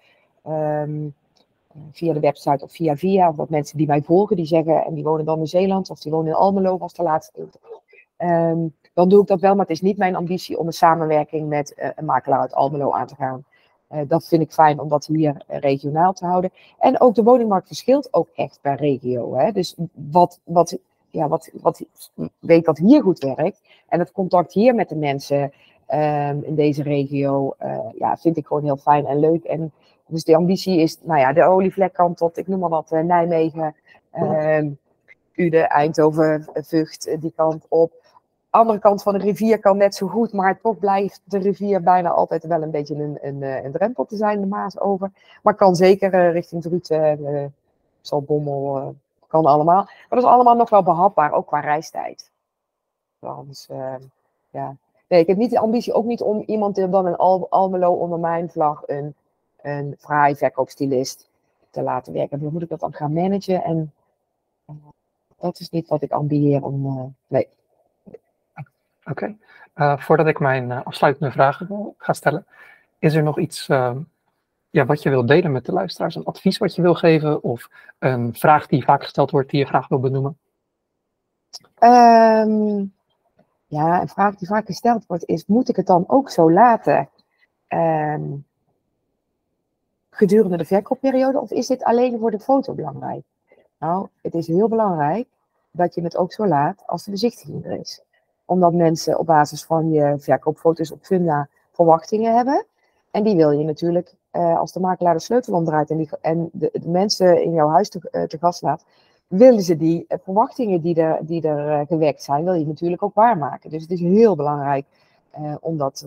[0.47, 1.15] um,
[1.91, 3.29] via de website of via via.
[3.29, 5.99] Of wat mensen die mij volgen, die zeggen, en die wonen dan in Zeeland of
[5.99, 7.47] die wonen in Almelo, was de laatste.
[8.17, 11.47] Um, dan doe ik dat wel, maar het is niet mijn ambitie om een samenwerking
[11.47, 13.45] met uh, een makelaar uit Almelo aan te gaan.
[13.91, 16.51] Uh, dat vind ik fijn om dat hier regionaal te houden.
[16.79, 19.35] En ook de woningmarkt verschilt ook echt per regio.
[19.35, 19.51] Hè?
[19.51, 20.77] Dus wat, wat,
[21.09, 21.85] ja, wat, wat
[22.39, 25.51] weet dat hier goed werkt en het contact hier met de mensen
[25.93, 27.55] um, in deze regio,
[27.97, 29.43] ja, vind ik gewoon heel fijn en leuk.
[29.43, 29.71] En
[30.09, 33.75] dus de ambitie is, nou ja, de olievlekkant tot, ik noem maar wat, Nijmegen,
[34.13, 34.71] uh,
[35.33, 37.91] Ude, Eindhoven, Vught, die kant op
[38.49, 42.09] andere kant van de rivier kan net zo goed, maar toch blijft de rivier bijna
[42.09, 45.11] altijd wel een beetje een, een, eh, een drempel te zijn, de Maas over.
[45.43, 47.45] Maar kan zeker richting Druten, uh,
[48.01, 48.95] Zalbommel,
[49.27, 49.83] kan allemaal.
[49.83, 52.31] Maar dat is allemaal nog wel behapbaar, ook qua reistijd.
[53.47, 53.69] Dus,
[54.49, 54.75] ja.
[55.07, 58.19] Nee, ik heb niet de ambitie ook niet om iemand dan in Al Almelo onder
[58.19, 59.15] mijn vlag een,
[59.61, 61.29] een fraai verkoopstylist
[61.69, 62.39] te laten werken.
[62.39, 63.93] Dan moet ik dat dan gaan managen en
[65.37, 67.15] dat is niet wat ik ambieer om.
[67.27, 67.47] nee.
[69.03, 69.09] Oké.
[69.09, 69.37] Okay.
[69.75, 72.45] Uh, voordat ik mijn afsluitende vragen ga stellen,
[72.99, 73.95] is er nog iets uh,
[74.69, 76.15] ja, wat je wil delen met de luisteraars?
[76.15, 79.65] Een advies wat je wil geven of een vraag die vaak gesteld wordt die je
[79.65, 80.37] graag wil benoemen?
[81.79, 82.93] Um,
[83.67, 87.09] ja, een vraag die vaak gesteld wordt is, moet ik het dan ook zo laten
[87.67, 88.45] um,
[90.19, 93.21] gedurende de verkoopperiode of is dit alleen voor de foto belangrijk?
[93.79, 95.27] Nou, het is heel belangrijk
[95.71, 98.03] dat je het ook zo laat als de bezichtiging er is
[98.49, 102.65] omdat mensen op basis van je verkoopfoto's op Funda verwachtingen hebben.
[103.11, 106.49] En die wil je natuurlijk, uh, als de makelaar de sleutel omdraait en, die, en
[106.53, 108.85] de, de, mensen in jouw huis te, uh, te gast laat,
[109.27, 113.13] willen ze die uh, verwachtingen die er, die er gewekt zijn, wil je natuurlijk ook
[113.13, 113.69] waarmaken.
[113.69, 114.85] Dus het is heel belangrijk
[115.59, 116.05] om, dat,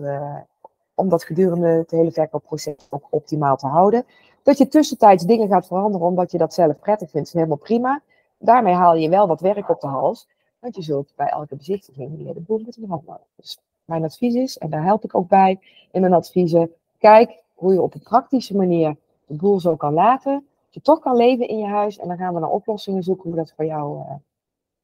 [0.95, 4.05] om dat gedurende het hele verkoopproces ook optimaal te houden.
[4.43, 8.01] Dat je tussentijds dingen gaat veranderen omdat je dat zelf prettig vindt, is helemaal prima.
[8.37, 10.27] Daarmee haal je wel wat werk op de hals.
[10.59, 13.19] Want je zult bij elke bezichtiging weer de boel moeten veranderen.
[13.35, 15.59] Dus mijn advies is, en daar help ik ook bij
[15.91, 20.33] in mijn adviezen, kijk hoe je op een praktische manier de boel zo kan laten.
[20.65, 23.29] Dat je toch kan leven in je huis en dan gaan we naar oplossingen zoeken
[23.29, 24.15] hoe dat voor jou uh,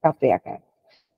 [0.01, 0.61] gaat werken.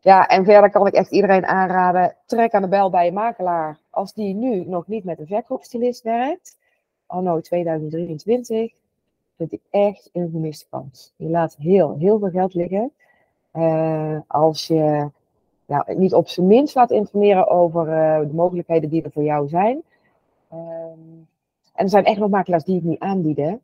[0.04, 3.80] Ja, en verder kan ik echt iedereen aanraden, trek aan de bel bij je makelaar.
[3.90, 6.58] Als die nu nog niet met een verkoopstylist werkt,
[7.06, 8.74] anno 2023,
[9.38, 11.14] vind ik echt een gemiste kans.
[11.16, 12.92] Je laat heel, heel veel geld liggen.
[13.54, 15.10] Uh, als je
[15.66, 19.48] nou, niet op zijn minst laat informeren over uh, de mogelijkheden die er voor jou
[19.48, 19.84] zijn.
[20.54, 20.60] Uh,
[21.74, 23.62] en er zijn echt nog makelaars die het niet aanbieden.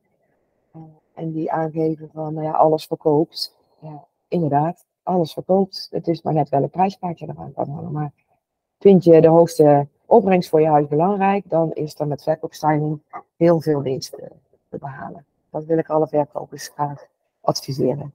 [0.75, 0.81] Uh,
[1.13, 3.57] en die aangeven van, nou ja, alles verkoopt.
[3.79, 5.87] Ja, inderdaad, alles verkoopt.
[5.91, 7.91] Het is maar net wel een prijspaardje eraan kan hangen.
[7.91, 8.11] Maar
[8.79, 13.01] vind je de hoogste opbrengst voor je huis belangrijk, dan is er met verkoopstyling
[13.35, 14.31] heel veel winst te,
[14.69, 15.25] te behalen.
[15.49, 17.05] Dat wil ik alle verkopers graag
[17.41, 18.13] adviseren.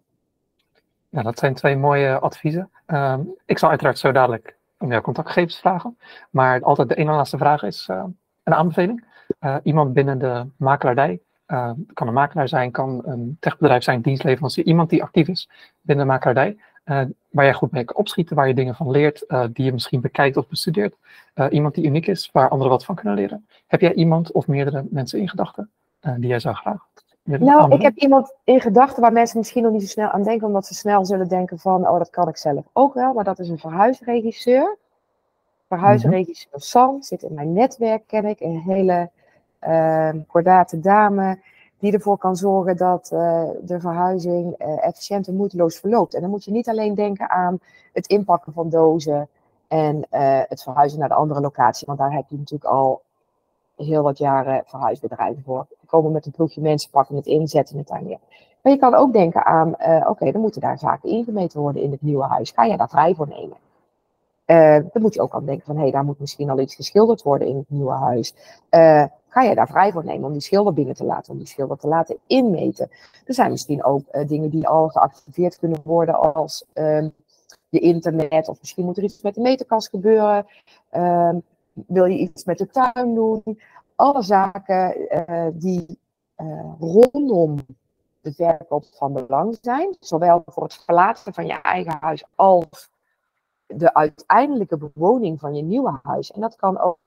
[1.09, 2.71] Ja, dat zijn twee mooie adviezen.
[2.87, 5.99] Ehm, ik zal uiteraard zo dadelijk om jouw contactgegevens vragen.
[6.31, 8.05] Maar altijd de ene laatste vraag is uh,
[8.43, 9.05] een aanbeveling.
[9.41, 14.65] Uh, iemand binnen de makelaardij, uh, kan een makelaar zijn, kan een techbedrijf zijn, dienstleverancier,
[14.65, 15.49] iemand die actief is
[15.81, 19.65] binnen de makelaardij, waar jij goed mee kan opschieten, waar je dingen van leert, die
[19.65, 20.95] je misschien bekijkt of bestudeert.
[21.51, 23.47] iemand die uniek is, waar anderen wat van kunnen leren.
[23.67, 25.71] Heb jij iemand of meerdere mensen in gedachten
[26.01, 26.87] die jij zou graag
[27.25, 30.47] nou, ik heb iemand in gedachten waar mensen misschien nog niet zo snel aan denken,
[30.47, 33.13] omdat ze snel zullen denken van, oh, dat kan ik zelf ook wel.
[33.13, 34.77] Maar dat is een verhuisregisseur.
[35.69, 38.41] Verhuisregisseur mm Sam zit in mijn netwerk, ken ik.
[38.41, 39.11] Een hele
[39.69, 41.39] uh, kordate dame
[41.83, 46.15] die ervoor kan zorgen dat uh, de verhuizing uh, efficiënt en moeiteloos verloopt.
[46.15, 47.61] En dan moet je niet alleen denken aan
[47.93, 49.29] het inpakken van dozen
[49.69, 53.03] en uh, het verhuizen naar de andere locatie, want daar heb je natuurlijk al
[53.77, 55.67] heel wat jaren verhuisbedrijven voor.
[55.81, 58.19] We komen met een ploegje mensen, pakken het in, zetten het daar neer.
[58.63, 59.75] Maar je kan ook denken aan,
[60.09, 62.51] oké, dan moeten daar zaken ingemeten worden in het nieuwe huis.
[62.51, 63.57] Ga je daar vrij voor nemen?
[64.53, 66.75] Uh, dan moet je ook aan denken van, hé, hey, daar moet misschien al iets
[66.75, 68.35] geschilderd worden in het nieuwe huis.
[68.71, 71.47] Uh, ga je daar vrij voor nemen om die schilder binnen te laten, om die
[71.47, 72.91] schilder te laten inmeten?
[73.25, 77.09] Er zijn misschien ook dingen die al geactiveerd kunnen worden als ehm,
[77.69, 80.47] je internet, of misschien moet er iets met de meterkast gebeuren.
[80.91, 81.39] Ehm,
[81.73, 83.61] wil je iets met de tuin doen?
[83.95, 84.95] Alle zaken
[85.55, 85.99] die
[86.79, 87.57] rondom
[88.21, 92.91] de verkoop van belang zijn, zowel voor het verlaten van je eigen huis als
[93.75, 96.33] de uiteindelijke bewoning van je nieuwe huis.
[96.33, 96.99] En dat kan ook.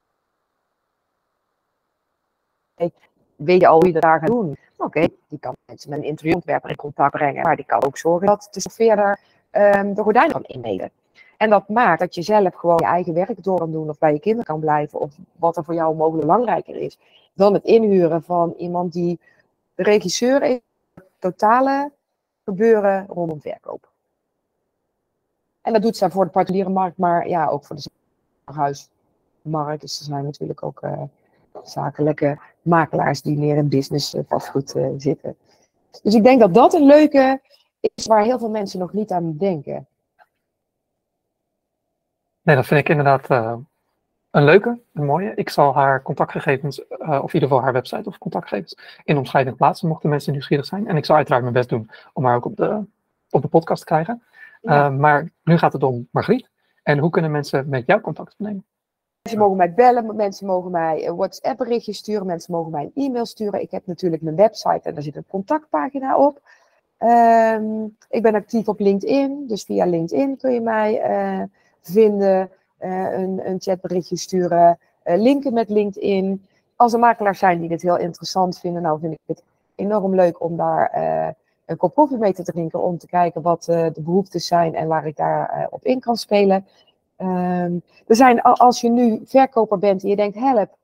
[3.36, 4.58] Weet je al hoe je daar gaat doen?
[4.78, 8.28] Oké, die kan mensen met een interieurontwerper in contact brengen, maar die kan ook zorgen
[8.28, 9.20] dat de verder
[9.52, 10.92] um, de gordijnen kan inmeten.
[11.38, 14.14] En dat maakt dat je zelf gewoon je eigen werk door kan doen of bij
[14.14, 17.00] je kinderen kan blijven of wat er voor jou mogelijk belangrijker is.
[17.34, 19.20] Dan het inhuren van iemand die
[19.76, 20.60] regisseur is,
[21.20, 21.92] totale
[22.44, 23.94] gebeuren rondom verkoop.
[25.66, 27.90] En dat doet ze voor de particuliere markt, maar ja, ook voor de
[28.44, 29.82] huismarkt.
[29.82, 31.02] Dus er zijn natuurlijk ook uh,
[31.64, 35.36] zakelijke makelaars die meer in business uh, vastgoed uh, zitten.
[36.04, 37.42] Dus ik denk dat dat een leuke
[37.80, 39.88] is waar heel veel mensen nog niet aan denken.
[42.42, 43.30] Nee, dat vind ik inderdaad
[44.32, 45.32] een leuke, een mooie.
[45.36, 49.88] Ik zal haar contactgegevens, of in ieder geval haar website of contactgegevens, in omschrijving plaatsen,
[49.88, 50.88] mochten mensen nieuwsgierig zijn.
[50.88, 52.84] En ik zal uiteraard mijn best doen om haar ook op de,
[53.30, 54.24] op de podcast te krijgen.
[54.66, 54.90] Ja.
[54.90, 56.50] Uh, maar nu gaat het om Margriet.
[56.84, 58.66] En hoe kunnen mensen met jou contact opnemen?
[59.22, 63.26] Mensen mogen mij bellen, mensen mogen mij WhatsApp berichtjes sturen, mensen mogen mij een e-mail
[63.26, 63.62] sturen.
[63.62, 66.42] Ik heb natuurlijk mijn website en daar zit een contactpagina op.
[67.00, 71.02] Um, ik ben actief op LinkedIn, dus via LinkedIn kun je mij
[71.82, 72.50] vinden,
[72.80, 76.46] uh, een, een chatberichtje sturen, uh, linken met LinkedIn.
[76.76, 79.44] Als er makelaars zijn die dit heel interessant vinden, nou vind ik het
[79.76, 81.36] enorm leuk om daar
[81.66, 85.08] een kop koffie mee te drinken, om te kijken wat de behoeftes zijn en waar
[85.08, 86.68] ik daar op in kan spelen.
[87.18, 90.78] Um, er zijn, als je nu verkoper bent en je denkt, help,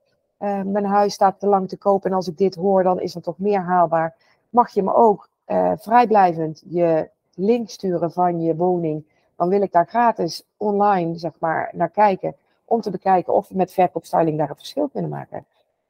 [0.65, 3.21] mijn huis staat te lang te koop en als ik dit hoor, dan is er
[3.21, 4.15] toch meer haalbaar.
[4.49, 5.29] Mag je me ook
[5.75, 9.03] vrijblijvend je link sturen van je woning
[9.41, 12.36] dan wil ik daar gratis online zeg maar, naar kijken.
[12.65, 15.45] Om te bekijken of we met verkoopstyling daar een verschil kunnen maken.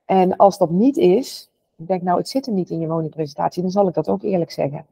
[0.05, 1.49] En als dat niet is,
[1.87, 4.51] denk nou, het zit er niet in je woningpresentatie, dan zal ik dat ook eerlijk
[4.51, 4.85] zeggen.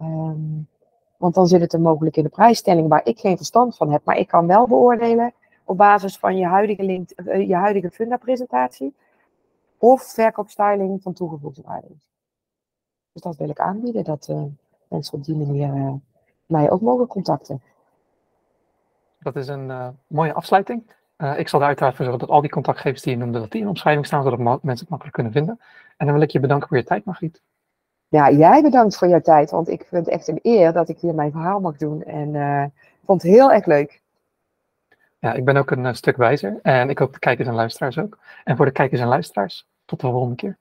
[0.00, 0.68] Um,
[1.16, 4.04] want dan zit het er mogelijk in de prijsstelling waar ik geen verstand van heb.
[4.04, 5.32] Maar ik kan wel beoordelen
[5.64, 8.94] op basis van je huidige, link, uh, je huidige funda-presentatie.
[9.78, 11.88] Of verkoopstyling van toegevoegde waarde.
[13.12, 14.42] Dus dat wil ik aanbieden, dat uh,
[14.88, 15.92] mensen op die manier uh,
[16.46, 17.62] mij ook mogen contacten.
[19.18, 20.82] Dat is een mooie afsluiting.
[21.18, 23.50] Uh, ik zal er uiteraard voor zorgen dat al die contactgevers die je noemde, dat
[23.50, 25.60] die in de omschrijving staan, zodat mensen het makkelijk kunnen vinden.
[25.96, 27.42] En dan wil ik je bedanken voor je tijd, Margriet.
[28.08, 30.98] Ja, jij bedankt voor jouw tijd, want ik vind het echt een eer dat ik
[30.98, 32.04] hier mijn verhaal mag doen.
[32.04, 32.64] En uh,
[33.04, 34.00] vond het heel erg leuk.
[35.18, 38.18] Ja, ik ben ook een stuk wijzer en ik hoop de kijkers en luisteraars ook.
[38.44, 40.56] En voor de kijkers en luisteraars, tot de volgende keer.